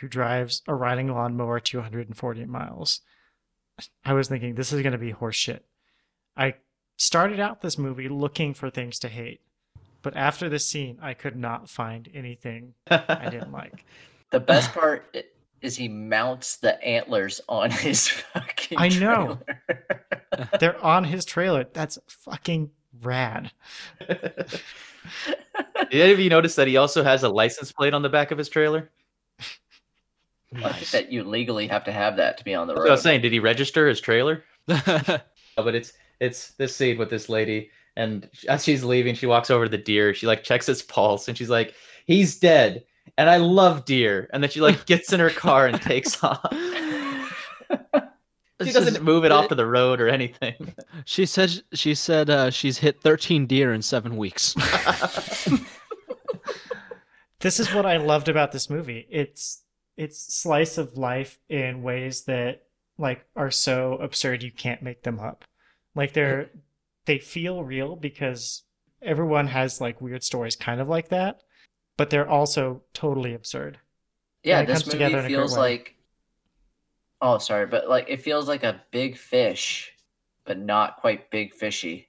[0.00, 3.00] who drives a riding lawnmower 240 miles.
[4.04, 5.60] I was thinking this is going to be horseshit.
[6.36, 6.54] I
[6.96, 9.40] started out this movie looking for things to hate,
[10.04, 13.86] but after this scene, I could not find anything I didn't like.
[14.30, 15.16] The best part
[15.62, 18.78] is he mounts the antlers on his fucking.
[18.78, 19.40] I know.
[20.60, 21.64] They're on his trailer.
[21.72, 22.70] That's fucking
[23.02, 23.50] rad.
[24.06, 24.60] Did
[25.90, 28.36] any of you notice that he also has a license plate on the back of
[28.36, 28.90] his trailer?
[30.56, 32.88] I think that you legally have to have that to be on the road.
[32.88, 33.22] I was saying.
[33.22, 34.44] Did he register his trailer?
[34.66, 39.64] But it's it's this scene with this lady, and as she's leaving, she walks over
[39.64, 40.14] to the deer.
[40.14, 41.74] She like checks his pulse, and she's like,
[42.06, 42.84] "He's dead."
[43.16, 44.28] And I love deer.
[44.32, 46.52] And then she like gets in her car and takes off.
[48.62, 50.74] She doesn't move it off to the road or anything.
[51.04, 51.62] She said.
[51.72, 54.54] She said uh, she's hit 13 deer in seven weeks.
[57.40, 59.06] this is what I loved about this movie.
[59.10, 59.62] It's
[59.96, 62.62] it's slice of life in ways that
[62.98, 65.44] like are so absurd you can't make them up.
[65.94, 66.50] Like they're
[67.06, 68.62] they feel real because
[69.02, 71.42] everyone has like weird stories kind of like that,
[71.96, 73.78] but they're also totally absurd.
[74.42, 75.96] yeah, it this movie in a great feels like.
[77.20, 79.92] Oh, sorry, but like it feels like a big fish,
[80.44, 82.08] but not quite big fishy.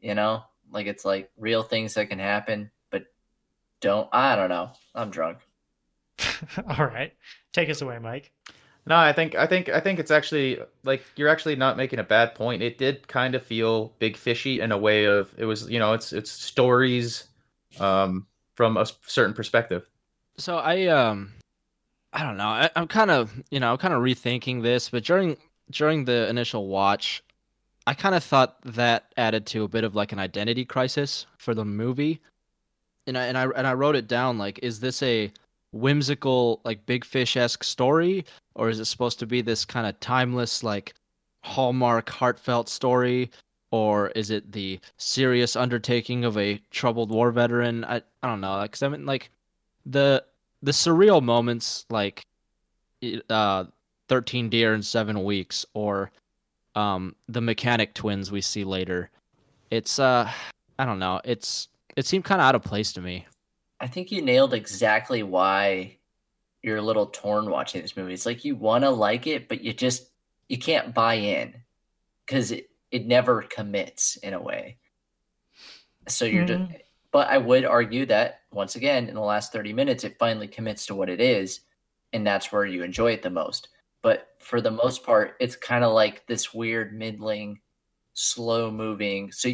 [0.00, 3.04] You know, like it's like real things that can happen, but
[3.80, 4.08] don't.
[4.12, 4.70] I don't know.
[4.94, 5.38] I'm drunk.
[6.78, 7.12] All right.
[7.52, 8.32] Take us away, Mike.
[8.88, 12.02] No, I think I think I think it's actually like you're actually not making a
[12.02, 12.62] bad point.
[12.62, 15.92] It did kind of feel big fishy in a way of it was you know
[15.92, 17.24] it's it's stories
[17.80, 19.86] um from a certain perspective.
[20.38, 21.34] So I um
[22.14, 22.48] I don't know.
[22.48, 25.36] I, I'm kind of you know I'm kind of rethinking this, but during
[25.70, 27.22] during the initial watch,
[27.86, 31.52] I kind of thought that added to a bit of like an identity crisis for
[31.52, 32.22] the movie,
[33.06, 35.30] and I and I and I wrote it down like, is this a
[35.72, 39.98] whimsical like Big Fish esque story, or is it supposed to be this kind of
[40.00, 40.94] timeless like
[41.42, 43.30] hallmark heartfelt story?
[43.70, 47.84] Or is it the serious undertaking of a troubled war veteran?
[47.84, 48.62] I, I don't know.
[48.62, 49.30] Because I mean, like,
[49.84, 50.24] the
[50.62, 52.24] the surreal moments like
[53.30, 53.64] uh
[54.08, 56.10] 13 deer in 7 weeks or
[56.74, 59.10] um the mechanic twins we see later
[59.70, 60.28] it's uh
[60.78, 63.26] i don't know it's it seemed kind of out of place to me
[63.80, 65.98] I think you nailed exactly why
[66.62, 68.14] you're a little torn watching this movie.
[68.14, 70.10] It's like you want to like it, but you just
[70.48, 71.54] you can't buy in
[72.26, 74.78] because it, it never commits in a way.
[76.08, 76.80] So you're just, Mhm.
[77.12, 80.86] but I would argue that once again in the last 30 minutes it finally commits
[80.86, 81.60] to what it is,
[82.12, 83.68] and that's where you enjoy it the most.
[84.02, 87.60] But for the most part, it's kind of like this weird middling,
[88.14, 89.32] slow moving.
[89.32, 89.50] So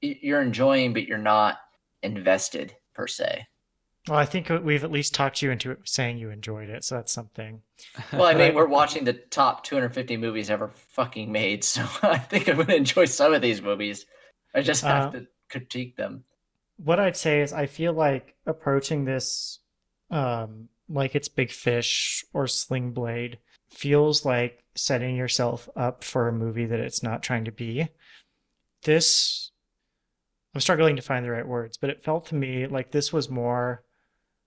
[0.00, 1.58] you're enjoying, but you're not
[2.02, 3.46] invested per se.
[4.08, 6.96] Well, I think we've at least talked you into it saying you enjoyed it, so
[6.96, 7.62] that's something.
[8.12, 12.48] Well, I mean, we're watching the top 250 movies ever fucking made, so I think
[12.48, 14.04] I'm going to enjoy some of these movies.
[14.54, 16.24] I just have Uh, to critique them.
[16.76, 19.60] What I'd say is I feel like approaching this
[20.10, 26.32] um like it's Big Fish or Sling Blade feels like setting yourself up for a
[26.32, 27.88] movie that it's not trying to be.
[28.84, 29.50] This
[30.58, 33.30] I'm struggling to find the right words, but it felt to me like this was
[33.30, 33.84] more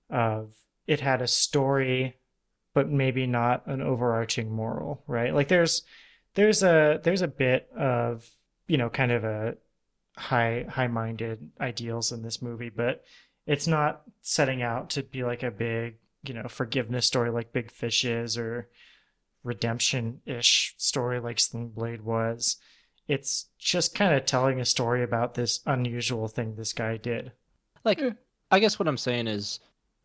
[0.10, 0.54] of
[0.86, 2.18] it had a story
[2.74, 5.34] but maybe not an overarching moral, right?
[5.34, 5.84] Like there's
[6.34, 8.30] there's a there's a bit of,
[8.68, 9.56] you know, kind of a
[10.18, 13.06] high high-minded ideals in this movie, but
[13.48, 15.96] it's not setting out to be like a big,
[16.26, 18.68] you know, forgiveness story like Big Fish is or
[19.46, 22.58] redemption-ish story like Sling Blade was.
[23.08, 27.32] It's just kind of telling a story about this unusual thing this guy did.
[27.84, 28.12] like Yeah.
[28.52, 29.60] i guess what i'm saying is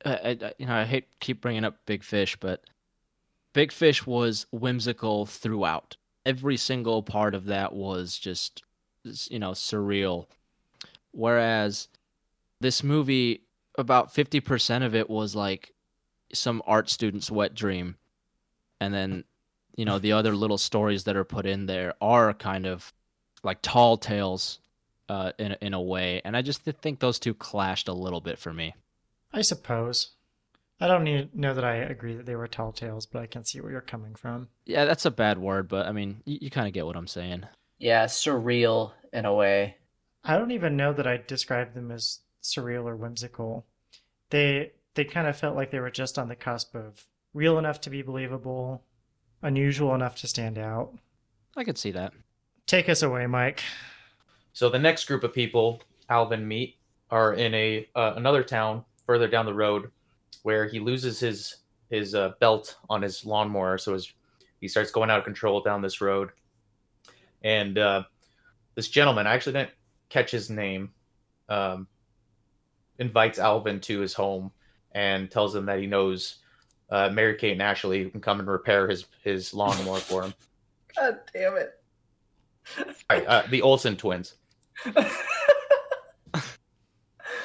[0.05, 2.63] uh, I, I- you know i hate keep bringing up big fish but
[3.53, 8.63] big fish was whimsical throughout every single part of that was just
[9.29, 10.27] you know surreal
[11.13, 11.89] whereas
[12.61, 13.43] this movie
[13.79, 15.73] about 50% of it was like
[16.33, 17.97] some art student's wet dream
[18.81, 19.25] and then
[19.77, 22.93] you know the other little stories that are put in there are kind of
[23.43, 24.59] like tall tales
[25.09, 28.21] uh, in a- in a way, and I just think those two clashed a little
[28.21, 28.75] bit for me.
[29.33, 30.11] I suppose.
[30.81, 33.45] I don't need, know that I agree that they were tall tales, but I can
[33.45, 34.49] see where you're coming from.
[34.67, 37.07] Yeah, that's a bad word, but I mean, you, you kind of get what I'm
[37.07, 37.45] saying.
[37.79, 39.77] Yeah, surreal in a way.
[40.23, 43.65] I don't even know that I'd describe them as surreal or whimsical.
[44.31, 47.81] They they kind of felt like they were just on the cusp of real enough
[47.83, 48.83] to be believable,
[49.47, 50.93] unusual enough to stand out.
[51.57, 52.13] I could see that.
[52.67, 53.63] Take us away, Mike.
[54.53, 56.77] So the next group of people Alvin meet
[57.11, 59.91] are in a uh, another town further down the road,
[60.43, 61.57] where he loses his
[61.91, 63.79] his uh, belt on his lawnmower.
[63.79, 64.13] So his,
[64.61, 66.31] he starts going out of control down this road,
[67.43, 68.03] and uh,
[68.75, 69.71] this gentleman I actually didn't
[70.09, 70.91] catch his name.
[71.49, 71.87] Um,
[72.99, 74.51] invites Alvin to his home
[74.93, 76.39] and tells him that he knows
[76.90, 80.35] uh, Mary Kate and Ashley who can come and repair his his lawnmower for him.
[80.96, 81.72] God damn it.
[83.11, 84.35] Right, uh, the Olsen twins.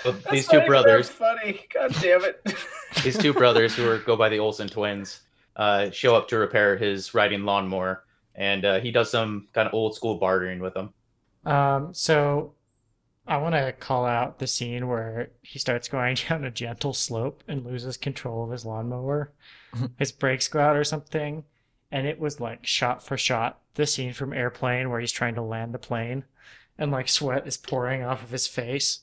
[0.04, 1.62] So That's these two brothers, funny.
[1.72, 2.42] God damn it.
[3.04, 5.22] these two brothers who are, go by the Olsen twins,
[5.56, 9.74] uh, show up to repair his riding lawnmower, and uh, he does some kind of
[9.76, 10.92] old school bartering with them.
[11.46, 12.54] Um, so
[13.32, 17.46] I want to call out the scene where he starts going down a gentle slope
[17.48, 19.32] and loses control of his lawnmower.
[19.98, 21.46] his brakes go out or something,
[21.94, 25.42] and it was like shot for shot the scene from Airplane where he's trying to
[25.42, 26.26] land the plane,
[26.78, 29.00] and like sweat is pouring off of his face.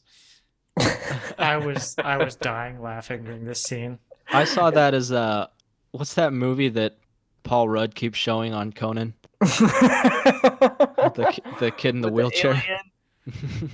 [1.38, 3.99] I was I was dying laughing during this scene.
[4.31, 5.47] I saw that as uh,
[5.93, 6.99] what's that movie that
[7.45, 9.14] Paul Rudd keeps showing on Conan?
[9.41, 12.53] The the kid in the With wheelchair.
[12.53, 13.71] alien?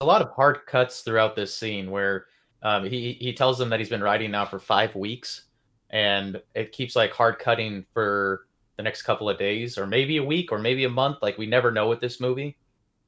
[0.00, 2.26] A lot of hard cuts throughout this scene where
[2.62, 5.44] um, he he tells them that he's been riding now for five weeks,
[5.90, 10.24] and it keeps like hard cutting for the next couple of days, or maybe a
[10.24, 11.18] week, or maybe a month.
[11.20, 12.56] Like we never know with this movie,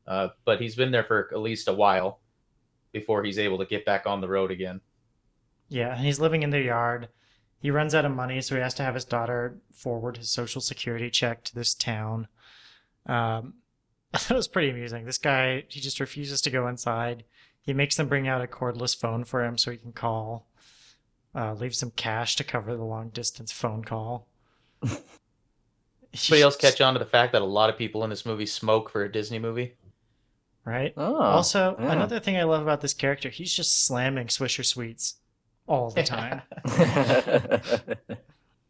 [0.06, 2.20] uh, but he's been there for at least a while
[2.92, 4.80] before he's able to get back on the road again.
[5.68, 7.08] Yeah, and he's living in their yard.
[7.58, 10.60] he runs out of money, so he has to have his daughter forward his social
[10.60, 12.28] security check to this town.
[13.06, 13.54] Um,
[14.14, 15.04] I thought it was pretty amusing.
[15.04, 17.24] This guy, he just refuses to go inside.
[17.60, 20.46] He makes them bring out a cordless phone for him so he can call.
[21.34, 24.26] Uh, leaves some cash to cover the long distance phone call.
[24.82, 28.44] Anybody else catch on to the fact that a lot of people in this movie
[28.44, 29.74] smoke for a Disney movie?
[30.64, 30.92] Right?
[30.96, 31.92] Oh, also, yeah.
[31.92, 35.16] another thing I love about this character, he's just slamming Swisher Sweets
[35.66, 36.42] all the time.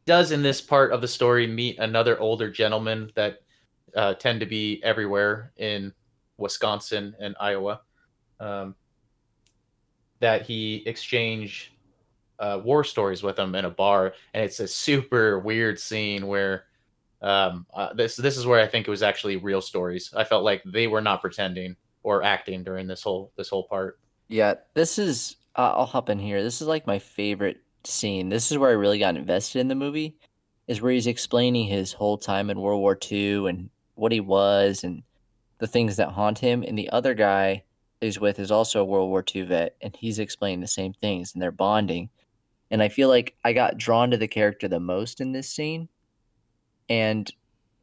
[0.07, 3.43] Does in this part of the story meet another older gentleman that
[3.97, 5.93] uh, tend to be everywhere in
[6.39, 7.81] Wisconsin and Iowa?
[8.41, 8.75] Um,
[10.21, 11.71] that he exchanged
[12.39, 16.65] uh, war stories with him in a bar, and it's a super weird scene where
[17.23, 20.13] um, uh, this this is where I think it was actually real stories.
[20.17, 23.99] I felt like they were not pretending or acting during this whole this whole part.
[24.29, 25.37] Yeah, this is.
[25.55, 26.43] Uh, I'll hop in here.
[26.43, 28.29] This is like my favorite scene.
[28.29, 30.17] This is where I really got invested in the movie.
[30.67, 33.71] Is where he's explaining his whole time in World War II and
[34.03, 35.05] what he was and
[35.59, 36.65] the things that haunt him.
[36.67, 37.63] And the other guy
[38.01, 41.33] he's with is also a World War II vet, and he's explaining the same things,
[41.33, 42.11] and they're bonding.
[42.69, 45.89] And I feel like I got drawn to the character the most in this scene,
[46.89, 47.31] and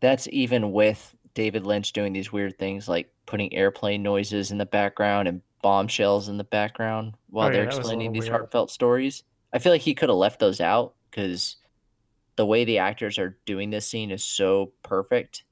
[0.01, 4.65] that's even with David Lynch doing these weird things like putting airplane noises in the
[4.65, 8.23] background and bombshells in the background while Oh, yeah, they're that was a explaining these
[8.23, 8.32] weird.
[8.34, 9.23] heartfelt stories.
[9.53, 11.55] I feel like he could have left those out because
[12.36, 15.43] the way the actors are doing this scene is so perfect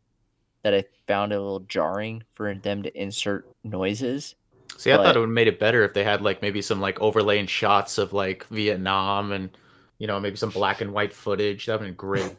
[0.64, 4.36] that I found a little jarring for them to insert noises.
[4.78, 6.82] See, I thought it would have made it better if they had like maybe some
[6.82, 9.50] like overlaying shots of like Vietnam and
[9.98, 11.66] you know maybe some black and white footage.
[11.66, 12.36] That would have been great.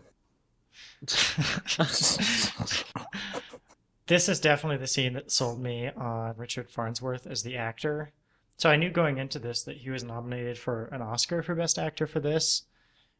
[4.06, 8.12] this is definitely the scene that sold me on Richard Farnsworth as the actor.
[8.56, 11.78] So I knew going into this that he was nominated for an Oscar for Best
[11.78, 12.64] Actor for this.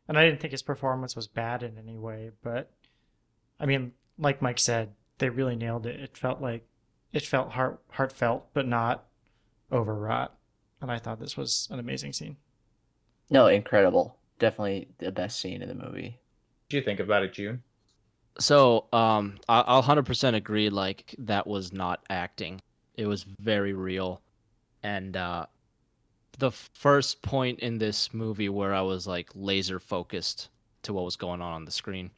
[0.08, 2.72] And I didn't think his performance was bad in any way, but
[3.60, 6.00] I mean, like Mike said, they really nailed it.
[6.00, 6.66] It felt like
[7.12, 9.06] it felt heart heartfelt, but not
[9.72, 10.34] overwrought.
[10.80, 12.36] And I thought this was an amazing scene.
[13.30, 14.16] No, incredible.
[14.38, 16.18] Definitely the best scene in the movie.
[16.20, 17.62] What do you think about it, June?
[18.38, 20.70] So, um, I- I'll hundred percent agree.
[20.70, 22.60] Like that was not acting;
[22.94, 24.22] it was very real.
[24.82, 25.46] And uh,
[26.38, 30.50] the first point in this movie where I was like laser focused
[30.82, 32.10] to what was going on on the screen.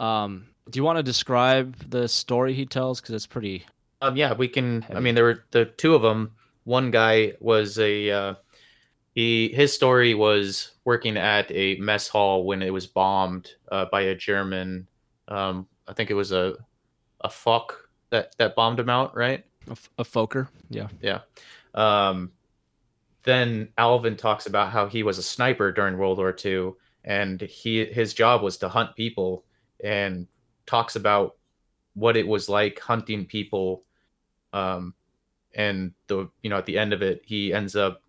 [0.00, 3.00] Um, do you want to describe the story he tells?
[3.00, 3.66] Because it's pretty.
[4.02, 4.84] Um, yeah, we can.
[4.94, 6.32] I mean, there were the two of them.
[6.64, 8.34] One guy was a uh,
[9.14, 9.48] he.
[9.48, 14.14] His story was working at a mess hall when it was bombed uh, by a
[14.14, 14.88] German.
[15.28, 16.54] Um, I think it was a
[17.20, 17.76] a fuck
[18.10, 19.44] that that bombed him out, right?
[19.68, 20.88] A, f- a Fokker, yeah.
[21.02, 21.20] Yeah.
[21.74, 22.32] Um,
[23.22, 26.72] then Alvin talks about how he was a sniper during World War II,
[27.04, 29.44] and he his job was to hunt people,
[29.82, 30.26] and
[30.66, 31.36] talks about
[31.94, 33.84] what it was like hunting people.
[34.52, 34.94] Um,
[35.54, 38.02] and the you know at the end of it, he ends up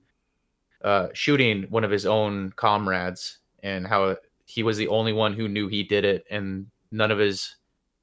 [0.84, 5.48] uh, shooting one of his own comrades, and how he was the only one who
[5.48, 7.56] knew he did it, and none of his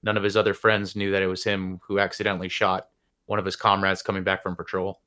[0.03, 2.89] none of his other friends knew that it was him who accidentally shot
[3.27, 5.01] one of his comrades coming back from patrol.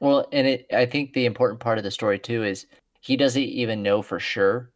[0.00, 2.66] Well, and it I think the important part of the story too is
[3.00, 4.70] he doesn't even know for sure.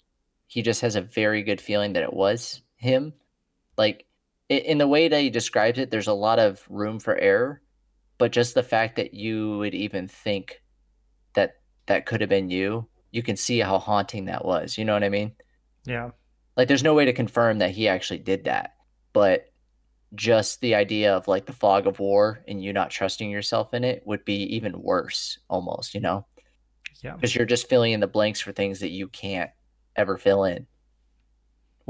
[0.46, 3.12] He just has a very good feeling that it was him.
[3.76, 4.06] Like
[4.48, 7.62] in the way that he describes it, there's a lot of room for error,
[8.18, 10.60] but just the fact that you would even think
[11.34, 14.76] that that could have been you, you can see how haunting that was.
[14.76, 15.32] You know what I mean?
[15.84, 16.10] Yeah.
[16.56, 18.74] Like there's no way to confirm that he actually did that,
[19.12, 19.46] but
[20.14, 23.84] just the idea of like the fog of war and you not trusting yourself in
[23.84, 26.26] it would be even worse almost, you know?
[27.02, 27.14] Yeah.
[27.14, 29.50] Because you're just filling in the blanks for things that you can't
[29.96, 30.66] ever fill in.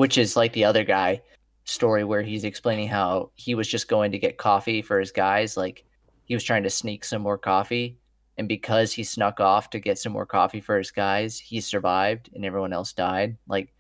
[0.01, 1.21] Which is like the other guy
[1.65, 5.59] story where he's explaining how he was just going to get coffee for his guys,
[5.59, 5.85] like
[6.25, 7.99] he was trying to sneak some more coffee
[8.39, 12.31] and because he snuck off to get some more coffee for his guys, he survived
[12.35, 13.37] and everyone else died.
[13.47, 13.75] Like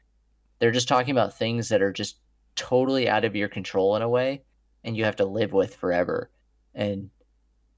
[0.59, 2.18] they're just talking about things that are just
[2.55, 4.42] totally out of your control in a way
[4.84, 6.28] and you have to live with forever.
[6.74, 7.09] And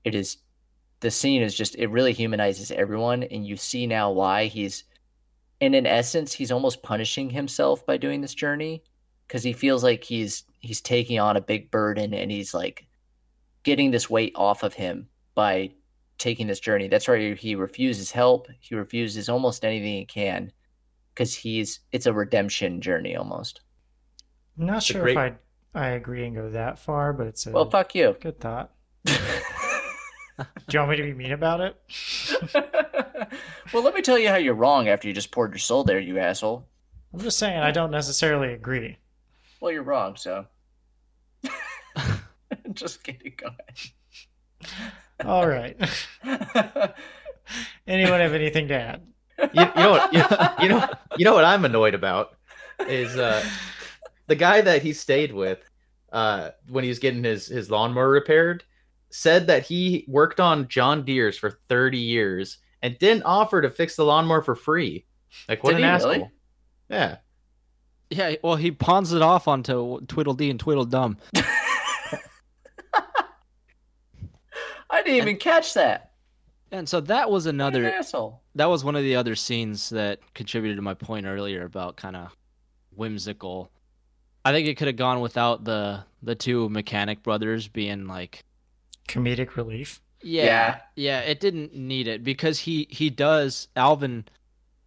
[0.03, 0.39] it is
[0.99, 4.83] the scene is just it really humanizes everyone and you see now why he's
[5.63, 8.83] and in essence he's almost punishing himself by doing this journey
[9.27, 12.87] because he feels like he's he's taking on a big burden and he's like
[13.63, 15.71] getting this weight off of him by
[16.19, 16.89] taking this journey.
[16.89, 18.49] That's why he refuses help.
[18.61, 20.53] He refuses almost anything he can
[21.15, 23.61] because he's it's a redemption journey almost.
[24.59, 25.35] I'm not a sure great- if I
[25.75, 28.15] I agree and go that far, but it's a well fuck you.
[28.21, 28.73] good thought.
[30.39, 31.77] Do you want me to be mean about it?
[33.73, 35.99] Well, let me tell you how you're wrong after you just poured your soul there,
[35.99, 36.67] you asshole.
[37.15, 38.99] I'm just saying I don't necessarily agree.
[39.61, 40.47] Well, you're wrong, so.
[42.73, 43.33] just kidding.
[43.37, 43.49] Go
[45.25, 45.77] All right.
[47.87, 49.03] Anyone have anything to add?
[49.39, 50.13] You, you know what?
[50.13, 50.25] You,
[50.63, 52.37] you know you know what I'm annoyed about
[52.81, 53.45] is uh,
[54.27, 55.59] the guy that he stayed with
[56.13, 58.65] uh, when he was getting his his lawnmower repaired
[59.13, 63.95] said that he worked on John Deere's for 30 years and didn't offer to fix
[63.97, 65.05] the lawnmower for free.
[65.49, 66.11] Like what Did an he asshole!
[66.11, 66.31] really?
[66.89, 67.17] Yeah.
[68.11, 71.17] Yeah, well, he pawns it off onto Tweedledee and Tweedledum.
[74.91, 76.11] I didn't even catch that.
[76.71, 78.43] And so that was What an another asshole.
[78.55, 82.17] that was one of the other scenes that contributed to my point earlier about kind
[82.17, 82.35] of
[82.95, 83.71] whimsical.
[84.45, 88.45] I think it could have gone without the the two mechanic brothers being like
[89.09, 90.01] Comedic relief.
[90.23, 90.79] yeah, Yeah.
[90.97, 94.25] yeah, it didn't need it because he he does Alvin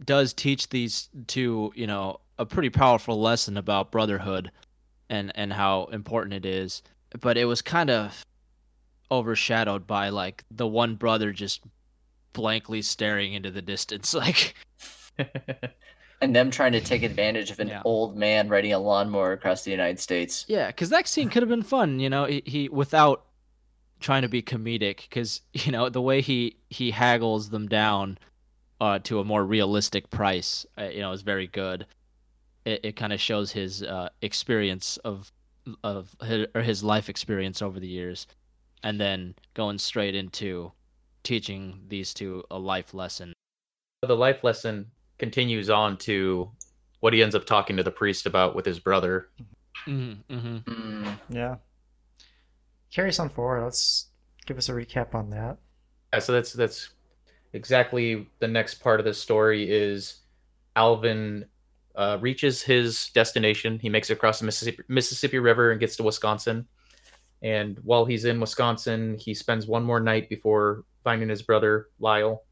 [0.04, 4.52] does teach these two, you know, a pretty powerful lesson about brotherhood
[5.10, 6.82] and and how important it is.
[7.20, 8.26] But it was kind of
[9.12, 11.62] overshadowed by like the one brother just
[12.34, 14.56] blankly staring into the distance like
[16.22, 17.82] And them trying to take advantage of an Yeah.
[17.86, 20.46] old man riding a lawnmower across the United States.
[20.48, 22.24] Yeah, because that scene could have been fun, you know.
[22.26, 23.26] He, he without
[24.00, 28.18] trying to be comedic, because you know the way he he haggles them down
[28.82, 31.86] uh, to a more realistic price, uh, you know, is very good.
[32.66, 35.32] It, it kind of shows his uh, experience of
[35.84, 38.28] of his, or his life experience over the years,
[38.84, 40.72] and then going straight into
[41.24, 43.34] teaching these two a life lesson.
[44.04, 44.86] the life lesson
[45.18, 46.52] continues on to
[47.00, 49.30] what he ends up talking to the priest about with his brother.
[49.88, 50.58] Mm-hmm, mm-hmm.
[51.06, 51.56] Mm, Yeah.
[52.96, 53.62] Carry us on forward.
[53.62, 54.06] Let's
[54.46, 55.58] give us a recap on that.
[56.14, 56.92] Yeah, so that's that's
[57.52, 60.22] exactly the next part of the story is
[60.78, 61.44] Alvin
[61.96, 63.80] uh, reaches his destination.
[63.80, 66.66] He makes it across the Mississippi, Mississippi River and gets to Wisconsin.
[67.42, 72.44] And while he's in Wisconsin, he spends one more night before finding his brother Lyle,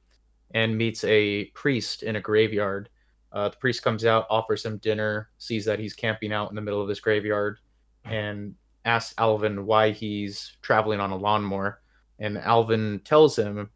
[0.53, 2.89] and meets a priest in a graveyard.
[3.31, 6.61] Uh, the priest comes out, offers him dinner, sees that he's camping out in the
[6.61, 7.59] middle of this graveyard,
[8.03, 8.55] and
[8.85, 11.81] asks Alvin why he's traveling on a lawnmower.
[12.19, 13.69] And Alvin tells him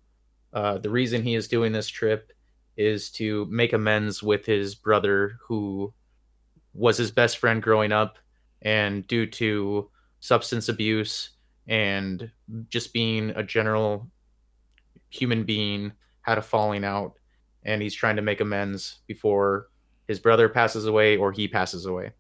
[0.53, 2.32] uh, the reason he is doing this trip
[2.76, 5.93] is to make amends with his brother, who
[6.74, 8.18] was his best friend growing up,
[8.62, 9.89] and due to
[10.20, 11.32] substance abuse
[11.68, 12.32] and
[12.70, 14.10] just being a general
[15.10, 15.91] human being,
[16.22, 17.18] had a falling out,
[17.64, 19.70] and he's trying to make amends before
[20.08, 22.12] his brother passes away or he passes away.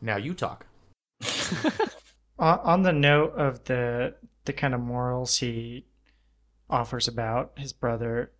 [0.00, 0.66] Now you talk.
[2.38, 4.14] On, the note of the
[4.44, 5.86] the kind of morals he
[6.68, 8.32] offers about his brother,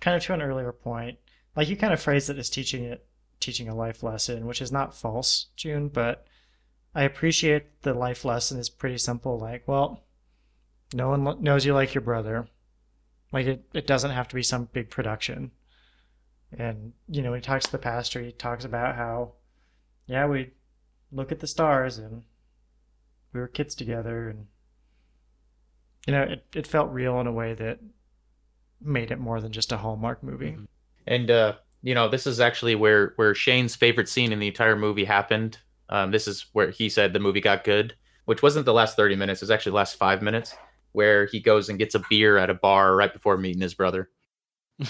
[0.00, 1.18] kind of to an earlier point,
[1.56, 3.04] like you kind of phrased it as teaching it
[3.40, 6.24] teaching a life lesson, which is not false, June, but
[6.94, 9.38] I appreciate the life lesson is pretty simple.
[9.38, 10.04] Like, well,
[10.94, 12.46] no one lo- knows you like your brother.
[13.32, 15.50] Like it, it doesn't have to be some big production.
[16.56, 19.32] And you know, he talks to the pastor, he talks about how,
[20.06, 20.50] yeah, we
[21.12, 22.22] look at the stars and
[23.32, 24.46] we were kids together and
[26.06, 27.78] you know it, it felt real in a way that
[28.80, 30.56] made it more than just a hallmark movie
[31.06, 34.76] And uh, you know, this is actually where where Shane's favorite scene in the entire
[34.76, 35.58] movie happened.
[35.88, 37.94] Um, this is where he said the movie got good,
[38.24, 39.42] which wasn't the last thirty minutes.
[39.42, 40.54] It was actually the last five minutes,
[40.92, 44.10] where he goes and gets a beer at a bar right before meeting his brother.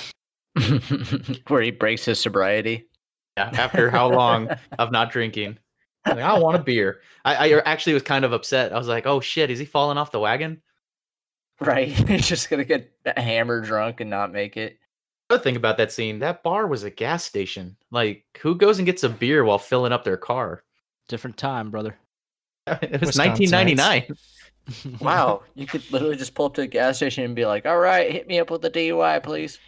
[1.48, 2.88] Where he breaks his sobriety.
[3.38, 5.58] Yeah, after how long of not drinking?
[6.06, 7.00] Like, I want a beer.
[7.24, 8.72] I, I actually was kind of upset.
[8.72, 10.60] I was like, "Oh shit, is he falling off the wagon?"
[11.60, 11.88] Right.
[12.08, 14.78] He's just gonna get hammered drunk and not make it.
[15.30, 17.76] Other thing about that scene, that bar was a gas station.
[17.90, 20.64] Like, who goes and gets a beer while filling up their car?
[21.08, 21.96] Different time, brother.
[22.66, 23.52] It was Wisconsinites.
[23.52, 24.16] 1999.
[25.00, 25.42] Wow.
[25.56, 28.12] you could literally just pull up to a gas station and be like, all right,
[28.12, 29.58] hit me up with a DUI, please.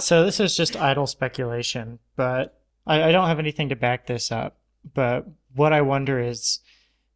[0.00, 4.30] so this is just idle speculation but I, I don't have anything to back this
[4.32, 4.57] up
[4.94, 6.60] but what i wonder is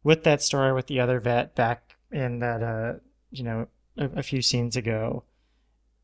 [0.03, 2.93] with that story with the other vet back in that uh
[3.31, 5.23] you know a, a few scenes ago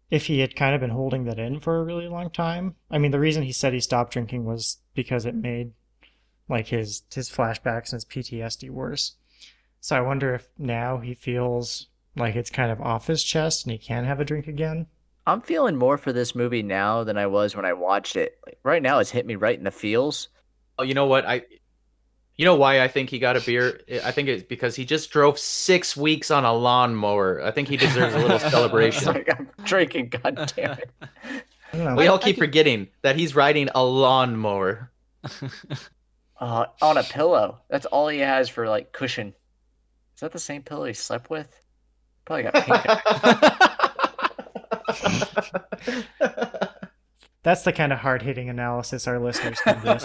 [0.09, 2.97] if he had kind of been holding that in for a really long time i
[2.97, 5.71] mean the reason he said he stopped drinking was because it made
[6.47, 9.15] like his his flashbacks and his ptsd worse
[9.79, 13.71] so i wonder if now he feels like it's kind of off his chest and
[13.71, 14.87] he can have a drink again
[15.29, 18.39] I'm feeling more for this movie now than I was when I watched it.
[18.45, 20.29] Like, right now, it's hit me right in the feels.
[20.79, 21.25] Oh, you know what?
[21.25, 21.43] I
[22.37, 23.81] You know why I think he got a beer?
[24.03, 27.41] I think it's because he just drove six weeks on a lawnmower.
[27.43, 29.13] I think he deserves a little celebration.
[29.13, 30.09] like I'm drinking.
[30.09, 30.89] God damn it.
[31.01, 31.07] I
[31.73, 31.95] don't know.
[31.95, 34.89] We all keep can- forgetting that he's riding a lawnmower.
[36.41, 37.59] Uh, on a pillow.
[37.69, 39.33] That's all he has for like cushion.
[40.15, 41.49] Is that the same pillow he slept with?
[42.23, 43.55] Probably got pink eye.
[47.43, 49.99] That's the kind of hard hitting analysis our listeners come to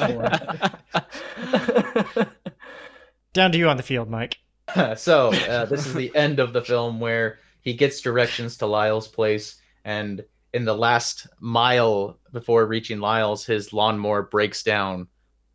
[2.14, 2.26] for.
[3.32, 4.39] Down to you on the field, Mike.
[4.97, 9.09] so uh, this is the end of the film where he gets directions to Lyle's
[9.09, 15.09] place, and in the last mile before reaching Lyle's, his lawnmower breaks down,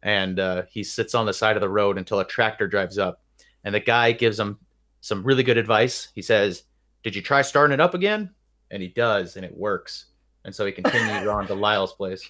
[0.04, 3.22] and uh, he sits on the side of the road until a tractor drives up,
[3.64, 4.60] and the guy gives him
[5.02, 6.10] some really good advice.
[6.14, 6.64] He says,
[7.04, 8.32] "Did you try starting it up again?"
[8.70, 10.09] And he does, and it works.
[10.50, 12.28] And so he continues on to Lyle's place.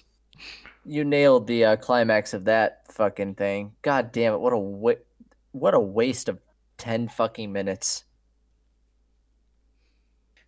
[0.84, 3.72] you nailed the uh, climax of that fucking thing.
[3.80, 4.40] God damn it!
[4.40, 4.92] What a wa-
[5.52, 6.38] what a waste of
[6.76, 8.04] ten fucking minutes.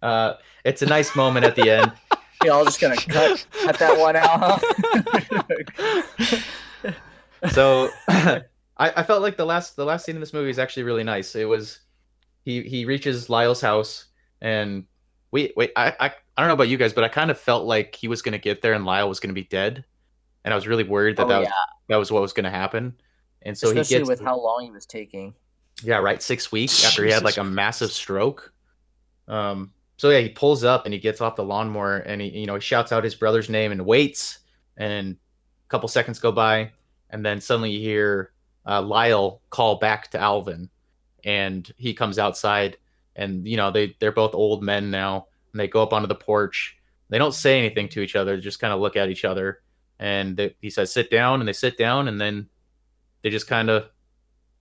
[0.02, 0.34] Uh,
[0.66, 1.92] it's a nice moment at the end.
[2.44, 4.60] Y'all just gonna cut cut that one out,
[6.68, 6.80] huh?
[7.52, 8.42] so I,
[8.76, 11.34] I felt like the last the last scene in this movie is actually really nice.
[11.34, 11.80] It was
[12.44, 14.08] he he reaches Lyle's house
[14.42, 14.84] and
[15.32, 16.06] wait wait I, I
[16.36, 18.38] I don't know about you guys, but I kind of felt like he was gonna
[18.38, 19.84] get there and Lyle was gonna be dead,
[20.44, 21.54] and I was really worried that Oh, that was, yeah.
[21.88, 22.94] that was what was gonna happen.
[23.42, 25.34] And so Especially he gets with how long he was taking.
[25.82, 28.52] yeah right six weeks after he had like a massive stroke.
[29.28, 29.72] Um.
[29.98, 32.54] So yeah, he pulls up and he gets off the lawnmower and he you know
[32.54, 34.38] he shouts out his brother's name and waits,
[34.76, 36.70] and a couple seconds go by,
[37.10, 38.32] and then suddenly you hear
[38.66, 40.68] uh, Lyle call back to Alvin,
[41.24, 42.78] and he comes outside,
[43.16, 46.14] and you know they they're both old men now, and they go up onto the
[46.14, 46.76] porch.
[47.08, 49.62] They don't say anything to each other, they just kind of look at each other,
[49.98, 52.48] and they, he says, "Sit down," and they sit down, and then
[53.22, 53.86] they just kind of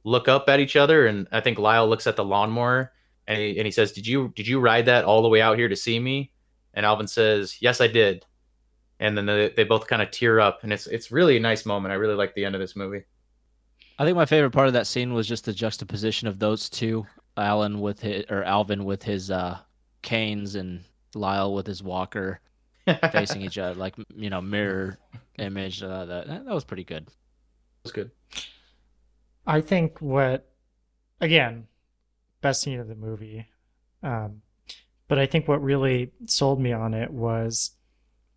[0.04, 2.92] look up at each other, and I think Lyle looks at the lawnmower,
[3.28, 5.58] and he, and he says, "Did you did you ride that all the way out
[5.58, 6.32] here to see me?"
[6.74, 8.26] And Alvin says, "Yes, I did."
[9.00, 11.66] And then they, they both kind of tear up, and it's it's really a nice
[11.66, 11.92] moment.
[11.92, 13.04] I really like the end of this movie.
[13.98, 17.06] I think my favorite part of that scene was just the juxtaposition of those two,
[17.38, 19.60] Alan with his or Alvin with his uh,
[20.02, 20.84] canes and
[21.16, 22.40] Lyle with his walker
[23.12, 24.98] facing each other, like you know mirror
[25.38, 25.82] image.
[25.84, 27.06] Uh, that that was pretty good.
[27.06, 28.12] That was good.
[29.46, 30.50] I think what,
[31.20, 31.68] again,
[32.42, 33.48] best scene of the movie.
[34.04, 34.42] Um,
[35.08, 37.72] but I think what really sold me on it was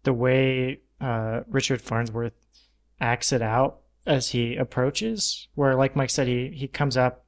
[0.03, 2.33] the way uh, Richard Farnsworth
[3.01, 5.49] acts it out as he approaches.
[5.55, 7.24] Where, like Mike said, he he comes up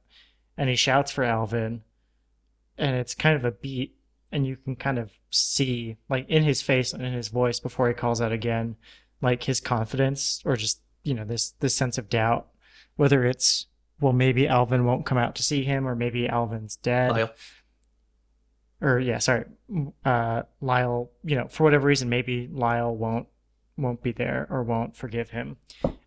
[0.57, 1.83] and he shouts for Alvin,
[2.77, 3.95] and it's kind of a beat,
[4.31, 7.87] and you can kind of see, like in his face and in his voice before
[7.87, 8.75] he calls out again,
[9.21, 12.47] like his confidence or just you know this this sense of doubt
[12.95, 13.67] whether it's
[13.99, 17.29] well maybe alvin won't come out to see him or maybe alvin's dead Lyle.
[18.81, 19.45] or yeah sorry
[20.05, 23.27] uh lyle you know for whatever reason maybe lyle won't
[23.77, 25.57] won't be there or won't forgive him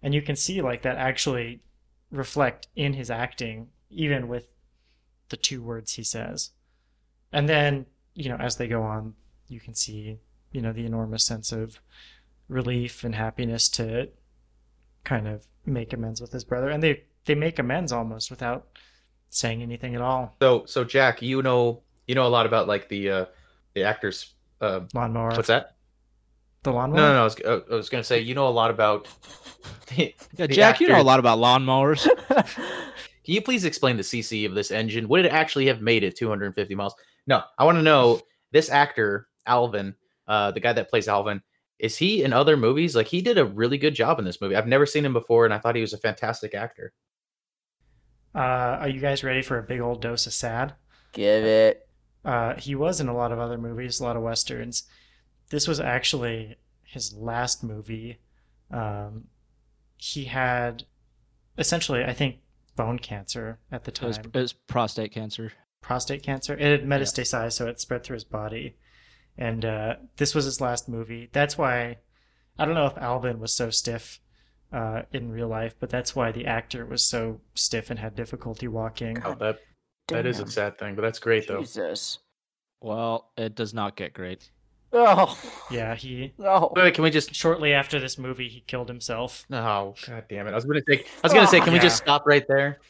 [0.02, 1.60] and you can see like that actually
[2.10, 4.52] reflect in his acting even with
[5.28, 6.50] the two words he says
[7.32, 9.14] and then you know as they go on
[9.48, 10.18] you can see
[10.52, 11.80] you know the enormous sense of
[12.48, 14.08] relief and happiness to
[15.04, 18.66] kind of make amends with his brother and they they make amends almost without
[19.28, 22.88] saying anything at all So so Jack, you know you know a lot about like
[22.88, 23.24] the uh
[23.74, 24.34] the actors.
[24.60, 25.76] Uh, lawnmower what's that?
[26.64, 27.20] the No, lawnmower no, no.
[27.20, 29.08] I was, uh, I was gonna say you know a lot about.
[29.96, 32.06] The, Yeah, the Jack, you know a lot about lawnmowers.
[33.30, 35.06] Can you please explain the CC of this engine?
[35.06, 36.96] Would it actually have made it 250 miles?
[37.28, 38.20] No, I want to know
[38.50, 39.94] this actor, Alvin,
[40.26, 41.40] uh, the guy that plays Alvin,
[41.78, 42.96] is he in other movies?
[42.96, 44.56] Like he did a really good job in this movie.
[44.56, 46.92] I've never seen him before, and I thought he was a fantastic actor.
[48.34, 50.74] uh are you guys ready for a big old dose of sad
[51.12, 51.88] Give it.
[52.24, 54.88] Uh, he was in a lot of other movies, a lot of westerns.
[55.50, 58.18] This was actually his last movie.
[58.72, 59.28] Um,
[59.98, 60.82] he had
[61.56, 62.40] essentially, I think,
[62.80, 65.52] bone cancer at the it, was, time, it was prostate cancer.
[65.82, 66.54] prostate cancer.
[66.54, 68.76] It had metastasized, so it spread through his body.
[69.36, 71.28] And uh, this was his last movie.
[71.30, 71.98] That's why
[72.58, 74.20] I don't know if Alvin was so stiff
[74.72, 78.66] uh, in real life, but that's why the actor was so stiff and had difficulty
[78.66, 79.22] walking.
[79.26, 79.58] Oh, that
[80.08, 81.60] that is a sad thing, but that's great though.
[81.60, 82.18] Jesus.
[82.80, 84.50] Well, it does not get great.
[84.92, 85.38] Oh
[85.70, 86.72] Yeah, he no.
[86.74, 87.34] Wait, wait, can we just?
[87.34, 89.46] shortly after this movie he killed himself.
[89.50, 90.52] Oh, god damn it!
[90.52, 91.04] I was gonna say.
[91.04, 92.80] I was gonna say, can we just stop right there?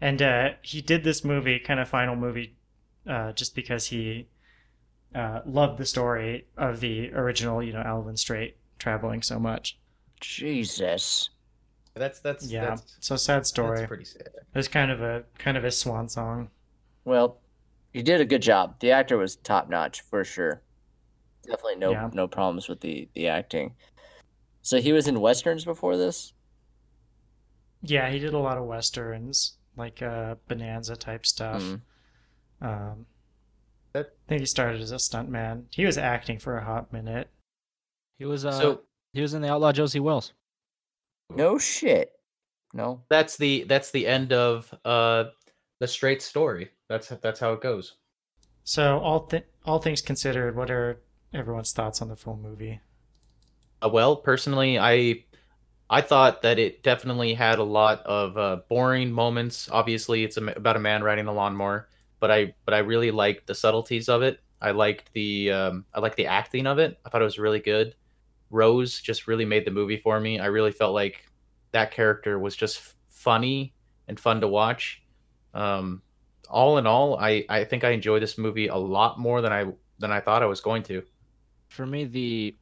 [0.00, 2.56] And uh, he did this movie, kind of final movie,
[3.08, 4.28] uh, just because he
[5.12, 9.76] uh, loved the story of the original, you know, Alvin Straight traveling so much.
[10.20, 11.30] Jesus.
[11.94, 13.86] That's that's Yeah, That's, so sad that's story.
[13.88, 14.28] pretty sad.
[14.36, 16.50] It was kind of a kind of a swan song.
[17.04, 17.38] Well,
[17.92, 18.76] you did a good job.
[18.78, 20.62] The actor was top notch for sure.
[21.48, 22.10] Definitely no Yeah.
[22.12, 23.74] no problems with the the acting.
[24.62, 26.32] So he was in westerns before this.
[27.82, 31.62] Yeah, he did a lot of westerns, like uh, Bonanza type stuff.
[31.62, 31.80] Mm.
[32.60, 33.06] Um,
[33.94, 35.64] I think he started as a stuntman.
[35.70, 37.28] He was acting for a hot minute.
[38.18, 38.80] He was uh so
[39.12, 40.32] he was in the Outlaw Josey Wales.
[41.34, 42.12] No shit.
[42.74, 43.02] No.
[43.08, 45.24] that's the that's the end of uh
[45.78, 46.70] the straight story.
[46.88, 47.94] That's that's how it goes.
[48.64, 51.00] So all th all things considered, what are
[51.32, 52.80] everyone's thoughts on the full movie?
[53.82, 55.24] Uh, well, personally, I
[55.90, 59.68] I thought that it definitely had a lot of uh, boring moments.
[59.70, 61.88] Obviously, it's about a man riding a lawnmower,
[62.20, 64.40] but I but I really liked the subtleties of it.
[64.60, 66.98] I liked the um, I liked the acting of it.
[67.04, 67.94] I thought it was really good.
[68.50, 70.38] Rose just really made the movie for me.
[70.40, 71.24] I really felt like
[71.72, 73.74] that character was just f- funny
[74.08, 75.02] and fun to watch.
[75.54, 76.02] Um,
[76.48, 79.66] all in all, I I think I enjoyed this movie a lot more than I
[79.98, 81.02] than I thought I was going to.
[81.68, 82.54] For me, the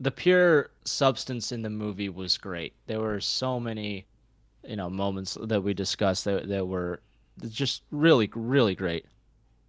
[0.00, 2.74] the pure substance in the movie was great.
[2.86, 4.06] There were so many,
[4.66, 7.00] you know, moments that we discussed that that were
[7.48, 9.06] just really, really great.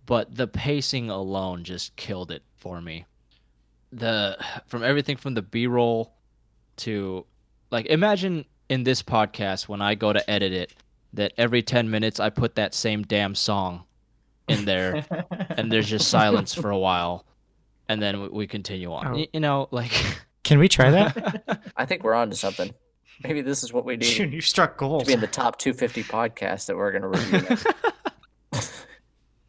[0.06, 3.06] But the pacing alone just killed it for me.
[3.92, 4.38] The
[4.68, 6.14] from everything from the B roll
[6.78, 7.26] to
[7.72, 10.74] like imagine in this podcast when I go to edit it
[11.14, 13.84] that every ten minutes I put that same damn song
[14.48, 15.06] in there
[15.50, 17.26] and there's just silence for a while
[17.90, 19.08] and then we, we continue on.
[19.08, 19.14] Oh.
[19.14, 19.92] Y- You know, like
[20.44, 21.64] Can we try that?
[21.78, 22.72] I think we're on to something.
[23.24, 25.02] Maybe this is what we need June, you struck gold.
[25.02, 27.58] to be in the top 250 podcast that we're going to review.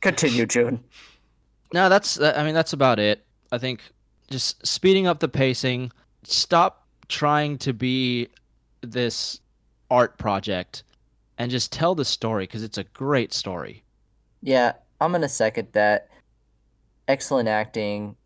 [0.00, 0.82] Continue, June.
[1.72, 2.20] No, that's.
[2.20, 3.24] I mean, that's about it.
[3.50, 3.80] I think
[4.30, 5.90] just speeding up the pacing.
[6.22, 8.28] Stop trying to be
[8.82, 9.40] this
[9.90, 10.84] art project,
[11.38, 13.82] and just tell the story because it's a great story.
[14.42, 16.08] Yeah, I'm gonna second that.
[17.08, 18.16] Excellent acting.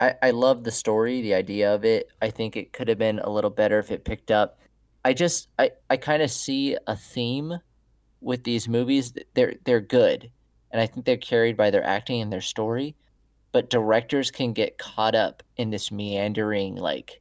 [0.00, 2.08] I, I love the story, the idea of it.
[2.22, 4.60] I think it could have been a little better if it picked up.
[5.04, 7.58] I just I, I kind of see a theme
[8.20, 9.12] with these movies.
[9.34, 10.30] They're they're good,
[10.70, 12.96] and I think they're carried by their acting and their story.
[13.50, 17.20] But directors can get caught up in this meandering like,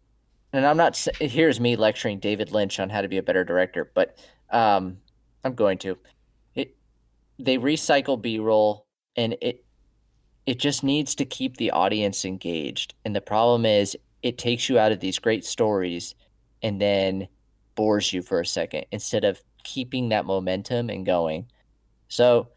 [0.53, 0.97] and I'm not.
[1.19, 4.17] Here's me lecturing David Lynch on how to be a better director, but
[4.51, 4.97] um,
[5.43, 5.97] I'm going to.
[6.53, 6.75] It
[7.39, 9.63] they recycle b-roll and it
[10.47, 12.95] it just needs to keep the audience engaged.
[13.05, 16.15] And the problem is it takes you out of these great stories
[16.63, 17.27] and then
[17.75, 21.45] bores you for a second instead of keeping that momentum and going.
[22.07, 22.47] So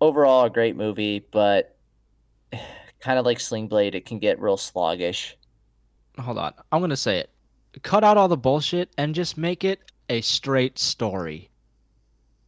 [0.00, 1.76] overall a great movie but
[3.00, 5.36] kind of like sling blade it can get real sluggish
[6.18, 7.30] Hold on, I'm gonna say it.
[7.82, 11.50] Cut out all the bullshit and just make it a straight story.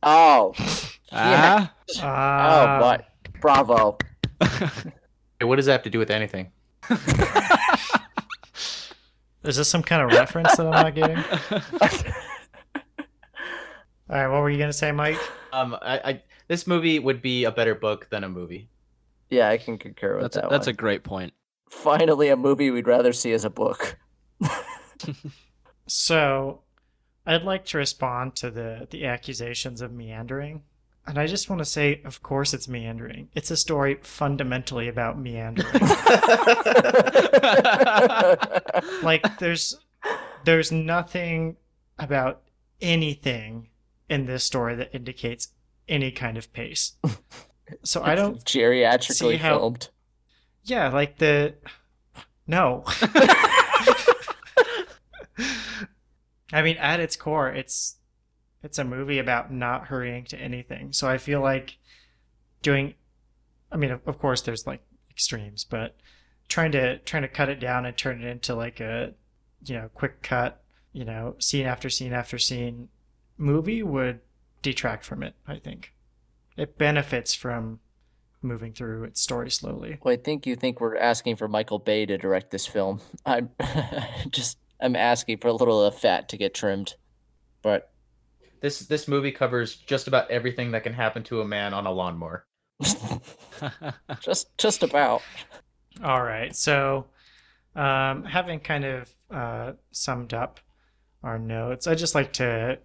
[0.03, 0.55] oh.
[1.13, 1.67] Yeah.
[2.01, 3.99] Ah, oh but bravo
[4.41, 6.53] Hey, what does that have to do with anything?
[9.45, 11.17] is this some kind of reference that I'm not getting?
[14.11, 15.19] All right, what were you gonna say, Mike?
[15.53, 18.69] Um, I, I this movie would be a better book than a movie.
[19.31, 20.75] yeah i can concur with that's a, that that's one.
[20.75, 21.33] a great point.
[21.69, 23.97] finally a movie we'd rather see as a book
[25.87, 26.63] So,
[27.27, 30.63] I'd like to respond to the the accusations of meandering.
[31.07, 33.29] And I just want to say, of course, it's meandering.
[33.35, 35.67] It's a story fundamentally about meandering.
[39.03, 39.77] like, there's
[40.45, 41.57] there's nothing
[41.99, 42.43] about
[42.81, 43.69] anything
[44.09, 45.49] in this story that indicates
[45.89, 46.93] any kind of pace.
[47.83, 48.45] So I don't.
[48.45, 49.89] Geriatrically how- filmed.
[50.65, 51.55] Yeah, like the
[52.47, 52.85] no.
[56.53, 57.97] I mean, at its core, it's
[58.63, 60.93] it's a movie about not hurrying to anything.
[60.93, 61.79] So I feel like
[62.63, 62.95] doing
[63.73, 65.97] I mean, of, course there's like extremes, but
[66.49, 69.15] trying to trying to cut it down and turn it into like a
[69.65, 72.89] you know, quick cut, you know, scene after scene after scene
[73.37, 74.21] movie would
[74.63, 75.93] detract from it, I think.
[76.57, 77.81] It benefits from
[78.43, 79.99] moving through its story slowly.
[80.03, 83.01] Well, I think you think we're asking for Michael Bay to direct this film.
[83.27, 83.51] I'm
[84.31, 86.95] just I'm asking for a little of fat to get trimmed.
[87.63, 87.91] But
[88.61, 91.93] This this movie covers just about everything that can happen to a man on a
[91.93, 92.47] lawnmower.
[94.21, 95.23] just just about.
[96.03, 96.55] All right.
[96.55, 97.07] So,
[97.75, 100.61] um, having kind of uh, summed up
[101.23, 102.79] our notes, I'd just like to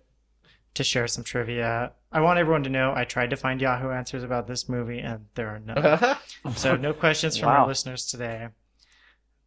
[0.75, 1.93] to share some trivia.
[2.11, 5.25] I want everyone to know I tried to find Yahoo answers about this movie, and
[5.35, 6.17] there are none.
[6.55, 8.49] so no questions from our listeners today.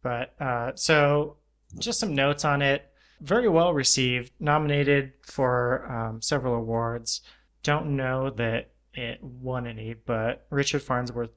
[0.01, 1.37] But uh, so
[1.77, 2.85] just some notes on it.
[3.21, 7.21] Very well received, nominated for um, several awards.
[7.63, 11.31] Don't know that it won any, but Richard Farnsworth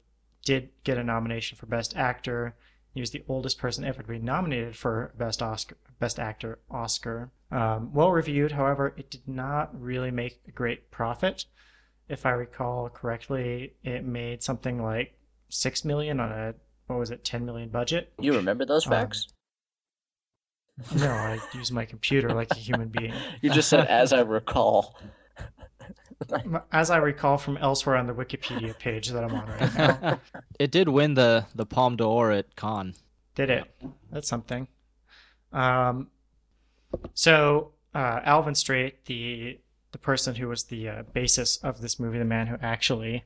[0.45, 2.55] did get a nomination for Best Actor.
[2.95, 7.30] He was the oldest person ever to be nominated for Best Oscar, Best Actor Oscar.
[7.51, 11.45] Um, well reviewed, however, it did not really make a great profit.
[12.09, 15.14] If I recall correctly, it made something like
[15.49, 16.55] six million on a
[16.87, 18.12] what was it, ten million budget.
[18.18, 19.28] You remember those Um, facts?
[20.97, 23.14] No, I use my computer like a human being.
[23.41, 24.99] you just said, as I recall.
[26.70, 30.20] As I recall from elsewhere on the Wikipedia page that I'm on right now.
[30.59, 32.95] it did win the the Palme d'Or at Cannes.
[33.35, 33.64] Did it?
[34.11, 34.68] That's something.
[35.53, 36.09] Um,
[37.14, 39.59] so uh, Alvin Straight, the
[39.91, 43.25] the person who was the uh, basis of this movie, the man who actually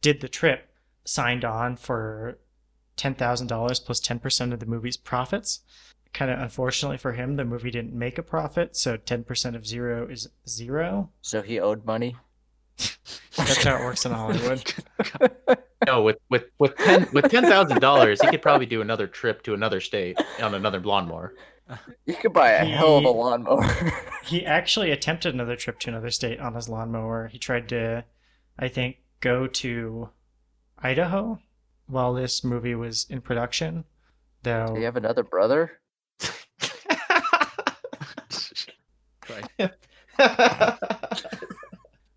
[0.00, 0.70] did the trip,
[1.04, 2.38] signed on for
[2.96, 5.60] ten thousand dollars plus ten percent of the movie's profits.
[6.16, 9.66] Kind of unfortunately for him, the movie didn't make a profit, so ten percent of
[9.66, 11.10] zero is zero.
[11.20, 12.16] So he owed money.
[13.36, 14.72] That's how it works in Hollywood.
[15.86, 19.42] No, with with with ten with ten thousand dollars, he could probably do another trip
[19.42, 21.34] to another state on another lawnmower.
[22.06, 23.92] You could buy a hell of a He- lawnmower.
[24.24, 27.28] He actually attempted another trip to another state on his lawnmower.
[27.28, 28.04] He tried to,
[28.58, 30.08] I think, go to
[30.78, 31.40] Idaho
[31.86, 33.84] while this movie was in production.
[34.44, 35.78] Though Do you have another brother?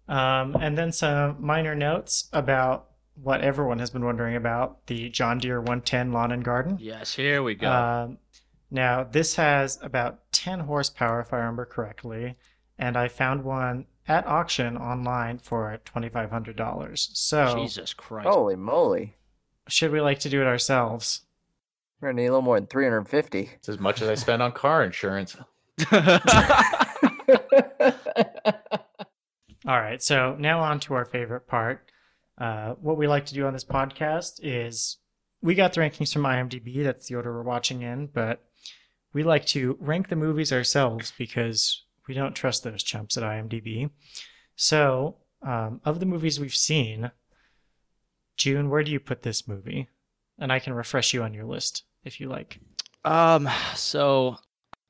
[0.09, 2.87] Um, and then some minor notes about
[3.21, 6.77] what everyone has been wondering about the John Deere 110 Lawn and Garden.
[6.81, 7.71] Yes, here we go.
[7.71, 8.17] Um,
[8.71, 12.37] now, this has about 10 horsepower, if I remember correctly,
[12.79, 16.97] and I found one at auction online for $2,500.
[17.15, 18.27] So, Jesus Christ.
[18.27, 19.15] Holy moly.
[19.67, 21.21] should we like to do it ourselves?
[22.01, 23.49] We're gonna need a little more than 350.
[23.55, 25.37] It's as much as I spend on car insurance.
[29.67, 31.91] All right, so now on to our favorite part.
[32.37, 34.97] Uh, what we like to do on this podcast is
[35.41, 36.83] we got the rankings from IMDb.
[36.83, 38.43] That's the order we're watching in, but
[39.13, 43.89] we like to rank the movies ourselves because we don't trust those chumps at IMDb.
[44.55, 47.11] So, um, of the movies we've seen,
[48.37, 49.89] June, where do you put this movie?
[50.37, 52.59] And I can refresh you on your list if you like.
[53.03, 54.37] Um, so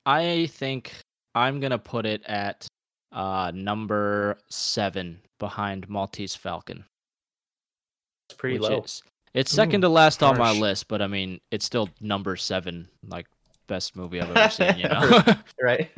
[0.06, 0.94] I think
[1.36, 2.68] I'm gonna put it at
[3.12, 6.86] uh number seven behind Maltese Falcon.
[8.30, 8.82] It's pretty low.
[8.82, 9.04] is-
[9.34, 12.88] it's second Ooh, to last on my list, but I mean it's still number seven,
[13.08, 13.28] like
[13.68, 15.22] best movie I've ever seen, you know.
[15.62, 15.90] right?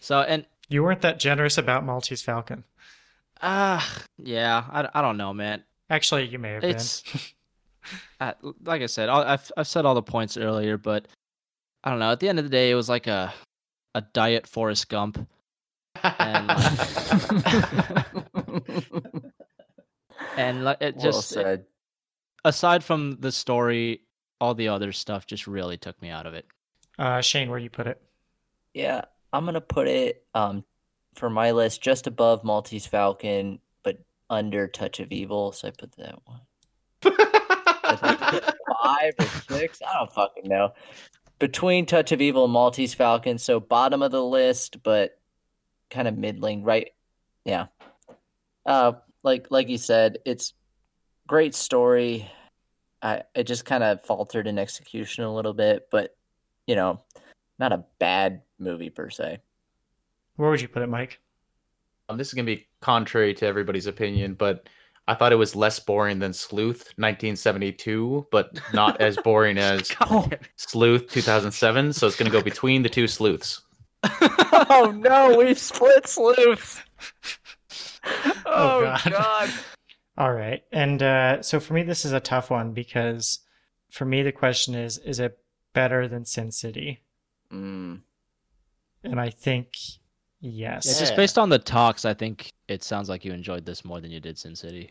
[0.00, 2.64] so and You weren't that generous about Maltese Falcon.
[3.42, 5.64] ah yeah, I, I don't know, man.
[5.90, 7.20] Actually, you may have It's- been.
[8.20, 8.32] uh,
[8.64, 11.06] like I said, I- I've I've said all the points earlier, but
[11.82, 12.10] I don't know.
[12.12, 13.34] At the end of the day, it was like a
[13.94, 15.26] a diet Forrest Gump.
[16.02, 16.50] And,
[20.36, 21.64] and like it well just said.
[22.44, 24.00] aside from the story,
[24.40, 26.46] all the other stuff just really took me out of it.
[26.98, 28.02] Uh, Shane, where do you put it?
[28.74, 30.64] Yeah, I'm gonna put it um
[31.14, 35.52] for my list just above Maltese Falcon, but under Touch of Evil.
[35.52, 36.40] So I put that one.
[37.04, 39.26] I five or
[39.56, 39.80] six.
[39.82, 40.72] I don't fucking know.
[41.38, 45.18] Between Touch of Evil and Maltese Falcon, so bottom of the list, but
[45.90, 46.92] kind of middling, right?
[47.44, 47.66] Yeah.
[48.64, 50.54] Uh, like like you said, it's
[51.26, 52.30] great story.
[53.02, 56.16] I it just kind of faltered in execution a little bit, but
[56.66, 57.02] you know,
[57.58, 59.38] not a bad movie per se.
[60.36, 61.20] Where would you put it, Mike?
[62.08, 64.68] Um, this is gonna be contrary to everybody's opinion, but
[65.06, 69.92] I thought it was less boring than Sleuth 1972, but not as boring as
[70.56, 71.92] Sleuth 2007.
[71.92, 73.60] So it's gonna go between the two sleuths.
[74.04, 76.82] oh no, we've split sleuths.
[78.46, 79.50] Oh, God.
[80.16, 80.62] All right.
[80.70, 83.40] And uh, so for me, this is a tough one because
[83.90, 85.38] for me, the question is is it
[85.72, 87.02] better than Sin City?
[87.52, 88.00] Mm.
[89.02, 89.76] And I think
[90.44, 90.86] yes.
[90.86, 94.00] Yeah, just based on the talks, I think it sounds like you enjoyed this more
[94.00, 94.90] than you did Sin City.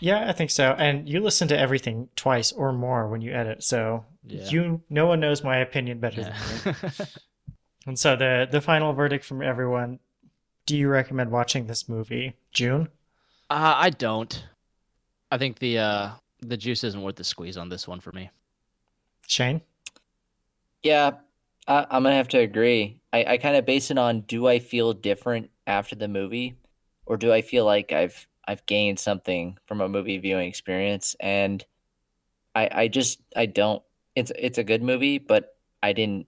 [0.00, 0.72] Yeah, I think so.
[0.78, 3.62] And you listen to everything twice or more when you edit.
[3.64, 4.48] So Yeah.
[4.50, 6.36] you no one knows my opinion better Yeah.
[6.64, 7.06] than you.
[7.86, 9.98] And so the the final verdict from everyone,
[10.66, 12.34] do you recommend watching this movie?
[12.52, 12.88] June?
[13.48, 14.44] Uh, I don't.
[15.30, 16.10] I think the uh,
[16.40, 18.28] the juice isn't worth the squeeze on this one for me.
[19.26, 19.60] Shane?
[20.82, 21.12] Yeah,
[21.66, 23.00] I, I'm gonna have to agree.
[23.12, 26.56] I, I kind of base it on do I feel different after the movie,
[27.06, 31.16] or do I feel like I've I've gained something from a movie viewing experience?
[31.20, 31.64] And
[32.54, 33.82] I I just I don't.
[34.14, 36.26] It's it's a good movie, but I didn't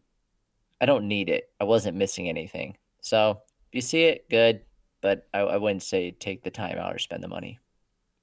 [0.80, 1.50] I don't need it.
[1.60, 2.76] I wasn't missing anything.
[3.00, 4.62] So if you see it, good.
[5.00, 7.58] But I, I wouldn't say take the time out or spend the money.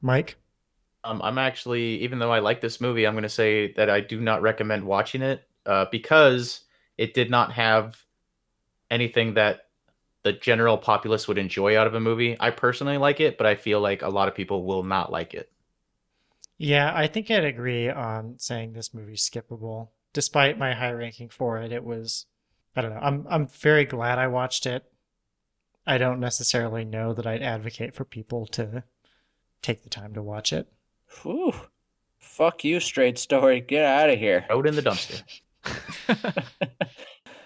[0.02, 0.38] Mike?
[1.04, 4.02] Um, I'm actually, even though I like this movie, I'm going to say that I
[4.02, 6.65] do not recommend watching it uh, because
[6.98, 7.98] it did not have
[8.90, 9.62] anything that
[10.24, 12.36] the general populace would enjoy out of a movie.
[12.40, 15.34] I personally like it, but I feel like a lot of people will not like
[15.34, 15.52] it.
[16.58, 19.90] Yeah, I think I'd agree on saying this movie's skippable.
[20.14, 22.26] Despite my high ranking for it, it was
[22.76, 23.02] I don't know.
[23.02, 24.84] I'm I'm very glad I watched it.
[25.86, 28.84] I don't necessarily know that I'd advocate for people to
[29.62, 30.68] take the time to watch it.
[31.22, 31.54] Whew.
[32.18, 33.62] Fuck you, straight story.
[33.62, 34.46] Get out of here.
[34.48, 35.22] Throw it in the dumpster.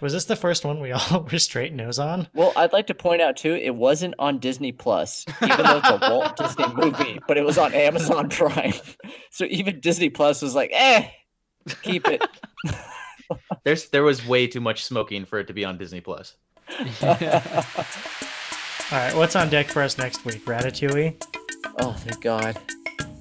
[0.01, 2.27] Was this the first one we all were straight nose on?
[2.33, 5.89] Well, I'd like to point out too, it wasn't on Disney Plus, even though it's
[5.89, 8.73] a Walt Disney movie, but it was on Amazon Prime.
[9.31, 11.09] So even Disney Plus was like, eh,
[11.81, 12.25] keep it.
[13.63, 16.35] There's there was way too much smoking for it to be on Disney Plus.
[17.01, 20.45] All right, what's on deck for us next week?
[20.45, 21.21] Ratatouille?
[21.79, 22.57] Oh, thank God.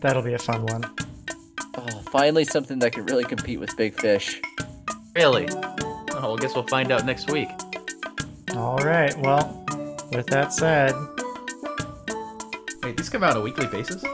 [0.00, 0.84] That'll be a fun one.
[1.76, 4.40] Oh, finally something that can really compete with Big Fish.
[5.18, 5.48] Really?
[5.50, 7.48] Oh, well, I guess we'll find out next week.
[8.54, 9.66] All right, well,
[10.12, 10.92] with that said,
[12.84, 14.04] Wait, these come out on a weekly basis?